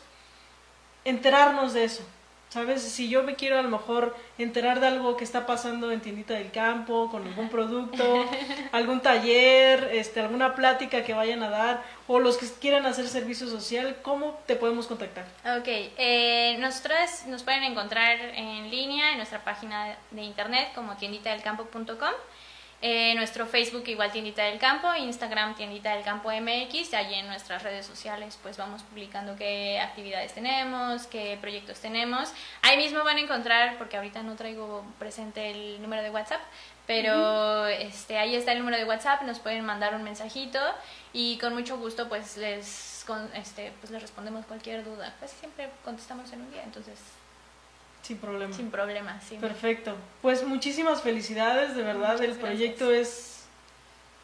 enterarnos 1.05 1.73
de 1.73 1.85
eso? 1.85 2.03
¿Sabes? 2.49 2.81
Si 2.81 3.09
yo 3.09 3.23
me 3.23 3.35
quiero 3.35 3.59
a 3.59 3.61
lo 3.61 3.69
mejor 3.69 4.15
enterar 4.37 4.79
de 4.79 4.87
algo 4.87 5.17
que 5.17 5.25
está 5.25 5.45
pasando 5.45 5.91
en 5.91 5.99
tiendita 5.99 6.33
del 6.33 6.49
campo, 6.49 7.09
con 7.11 7.27
algún 7.27 7.49
producto, 7.49 8.25
algún 8.71 9.01
taller, 9.01 9.89
este, 9.91 10.21
alguna 10.21 10.55
plática 10.55 11.03
que 11.03 11.13
vayan 11.13 11.43
a 11.43 11.49
dar, 11.49 11.83
o 12.07 12.19
los 12.19 12.37
que 12.37 12.47
quieran 12.61 12.85
hacer 12.85 13.07
servicio 13.07 13.47
social, 13.47 13.97
¿cómo 14.01 14.39
te 14.45 14.55
podemos 14.55 14.87
contactar? 14.87 15.25
Ok, 15.59 15.67
eh, 15.67 16.55
nosotras 16.59 17.25
nos 17.27 17.43
pueden 17.43 17.63
encontrar 17.63 18.17
en 18.19 18.71
línea 18.71 19.11
en 19.11 19.17
nuestra 19.17 19.43
página 19.43 19.97
de 20.11 20.21
internet 20.21 20.69
como 20.73 20.95
tienditadelcampo.com 20.95 22.13
Eh, 22.79 23.15
nuestro 23.15 23.47
Facebook 23.47 23.87
igual 23.87 24.11
Tiendita 24.11 24.43
del 24.43 24.59
Campo, 24.59 24.93
Instagram 24.93 25.55
Tiendita 25.55 25.95
del 25.95 26.03
Campo 26.03 26.29
MX, 26.29 26.93
allí 26.93 27.15
en 27.15 27.25
nuestras 27.25 27.63
redes 27.63 27.87
sociales 27.87 28.37
pues 28.43 28.55
vamos 28.55 28.83
publicando 28.83 29.35
qué 29.35 29.79
actividades 29.79 30.33
tenemos, 30.33 31.07
qué 31.07 31.39
proyectos 31.41 31.79
tenemos. 31.79 32.31
Ahí 32.61 32.77
mismo 32.77 33.03
van 33.03 33.17
a 33.17 33.21
encontrar, 33.21 33.79
porque 33.79 33.97
ahorita 33.97 34.21
no 34.21 34.35
traigo 34.35 34.85
presente 34.99 35.49
el 35.49 35.81
número 35.81 36.03
de 36.03 36.11
WhatsApp, 36.11 36.41
pero 36.85 37.65
este, 37.65 38.19
ahí 38.19 38.35
está 38.35 38.51
el 38.51 38.59
número 38.59 38.77
de 38.77 38.85
WhatsApp, 38.85 39.23
nos 39.23 39.39
pueden 39.39 39.65
mandar 39.65 39.95
un 39.95 40.03
mensajito 40.03 40.59
y 41.13 41.39
con 41.39 41.55
mucho 41.55 41.77
gusto 41.79 42.07
pues 42.07 42.37
les, 42.37 43.03
con, 43.07 43.27
este, 43.33 43.73
pues 43.79 43.91
les 43.91 44.03
respondemos 44.03 44.45
cualquier 44.45 44.85
duda. 44.85 45.15
Pues 45.17 45.31
siempre 45.31 45.71
contestamos 45.83 46.31
en 46.31 46.41
un 46.41 46.51
día, 46.51 46.61
entonces 46.63 46.99
sin 48.07 48.17
problema. 48.17 48.53
Sin 48.53 48.71
problema, 48.71 49.19
sí. 49.21 49.35
Perfecto. 49.35 49.95
Pues 50.21 50.45
muchísimas 50.47 51.01
felicidades, 51.01 51.75
de 51.75 51.83
verdad. 51.83 52.21
el 52.23 52.35
proyecto 52.35 52.91
es. 52.91 53.45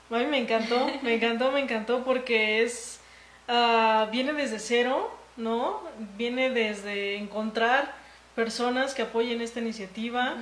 A 0.09 0.17
mí 0.17 0.25
me 0.25 0.37
encantó, 0.37 0.89
me 1.01 1.15
encantó, 1.15 1.51
me 1.51 1.59
encantó 1.59 2.03
porque 2.03 2.63
es. 2.63 2.99
Uh, 3.49 4.09
viene 4.09 4.31
desde 4.31 4.59
cero, 4.59 5.11
¿no? 5.35 5.81
Viene 6.17 6.49
desde 6.49 7.17
encontrar 7.17 7.93
personas 8.35 8.93
que 8.93 9.01
apoyen 9.01 9.41
esta 9.41 9.59
iniciativa, 9.59 10.35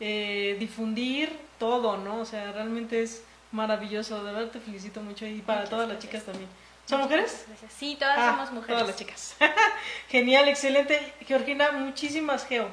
eh, 0.00 0.56
difundir 0.58 1.30
todo, 1.58 1.96
¿no? 1.96 2.18
O 2.20 2.24
sea, 2.24 2.50
realmente 2.50 3.02
es 3.02 3.22
maravilloso. 3.52 4.24
De 4.24 4.32
verdad 4.32 4.50
te 4.50 4.58
felicito 4.58 5.00
mucho 5.00 5.26
y 5.26 5.40
para 5.42 5.64
todas 5.64 5.88
las 5.88 6.00
chicas 6.00 6.24
también. 6.24 6.48
¿Son 6.90 7.02
mujeres? 7.02 7.46
Sí, 7.68 7.96
todas 7.96 8.18
ah, 8.18 8.30
somos 8.32 8.50
mujeres. 8.50 8.74
Todas 8.74 8.86
las 8.88 8.96
chicas. 8.96 9.36
Genial, 10.08 10.48
excelente. 10.48 11.00
Georgina, 11.24 11.70
muchísimas, 11.70 12.44
Geo. 12.44 12.68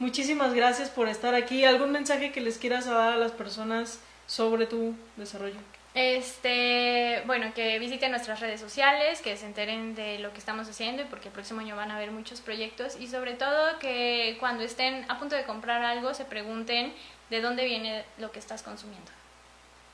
Muchísimas 0.00 0.52
gracias 0.52 0.90
por 0.90 1.08
estar 1.08 1.32
aquí. 1.36 1.64
¿Algún 1.64 1.92
mensaje 1.92 2.32
que 2.32 2.40
les 2.40 2.58
quieras 2.58 2.86
dar 2.86 3.12
a 3.12 3.16
las 3.16 3.30
personas 3.30 4.00
sobre 4.26 4.66
tu 4.66 4.96
desarrollo? 5.16 5.60
Este, 5.94 7.22
bueno, 7.26 7.54
que 7.54 7.78
visiten 7.78 8.10
nuestras 8.10 8.40
redes 8.40 8.60
sociales, 8.60 9.22
que 9.22 9.36
se 9.36 9.46
enteren 9.46 9.94
de 9.94 10.18
lo 10.18 10.32
que 10.32 10.38
estamos 10.38 10.68
haciendo 10.68 11.02
y 11.02 11.04
porque 11.04 11.28
el 11.28 11.32
próximo 11.32 11.60
año 11.60 11.76
van 11.76 11.92
a 11.92 11.96
haber 11.96 12.10
muchos 12.10 12.40
proyectos 12.40 12.96
y 12.98 13.06
sobre 13.06 13.34
todo 13.34 13.78
que 13.78 14.36
cuando 14.40 14.64
estén 14.64 15.08
a 15.08 15.20
punto 15.20 15.36
de 15.36 15.44
comprar 15.44 15.82
algo 15.84 16.14
se 16.14 16.24
pregunten 16.24 16.92
de 17.30 17.40
dónde 17.40 17.64
viene 17.64 18.04
lo 18.18 18.32
que 18.32 18.40
estás 18.40 18.64
consumiendo. 18.64 19.12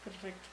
Perfecto. 0.05 0.49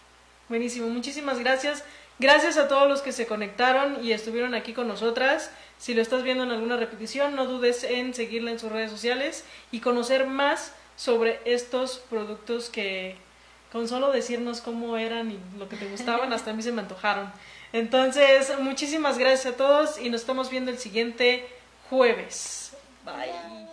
Buenísimo, 0.49 0.89
muchísimas 0.89 1.39
gracias. 1.39 1.83
Gracias 2.19 2.57
a 2.57 2.67
todos 2.67 2.89
los 2.89 3.01
que 3.01 3.13
se 3.13 3.25
conectaron 3.25 4.03
y 4.03 4.11
estuvieron 4.11 4.53
aquí 4.53 4.73
con 4.73 4.89
nosotras. 4.89 5.51
Si 5.77 5.93
lo 5.93 6.01
estás 6.01 6.23
viendo 6.23 6.43
en 6.43 6.51
alguna 6.51 6.75
repetición, 6.75 7.35
no 7.35 7.45
dudes 7.45 7.85
en 7.85 8.13
seguirla 8.13 8.51
en 8.51 8.59
sus 8.59 8.71
redes 8.71 8.91
sociales 8.91 9.45
y 9.71 9.79
conocer 9.79 10.27
más 10.27 10.73
sobre 10.97 11.39
estos 11.45 11.99
productos 12.09 12.69
que 12.69 13.15
con 13.71 13.87
solo 13.87 14.11
decirnos 14.11 14.59
cómo 14.59 14.97
eran 14.97 15.31
y 15.31 15.39
lo 15.57 15.69
que 15.69 15.77
te 15.77 15.87
gustaban, 15.87 16.33
hasta 16.33 16.51
a 16.51 16.53
mí 16.53 16.61
se 16.61 16.73
me 16.73 16.81
antojaron. 16.81 17.31
Entonces, 17.71 18.51
muchísimas 18.59 19.17
gracias 19.17 19.53
a 19.53 19.57
todos 19.57 19.99
y 19.99 20.09
nos 20.09 20.21
estamos 20.21 20.49
viendo 20.49 20.71
el 20.71 20.79
siguiente 20.79 21.47
jueves. 21.89 22.73
Bye. 23.05 23.69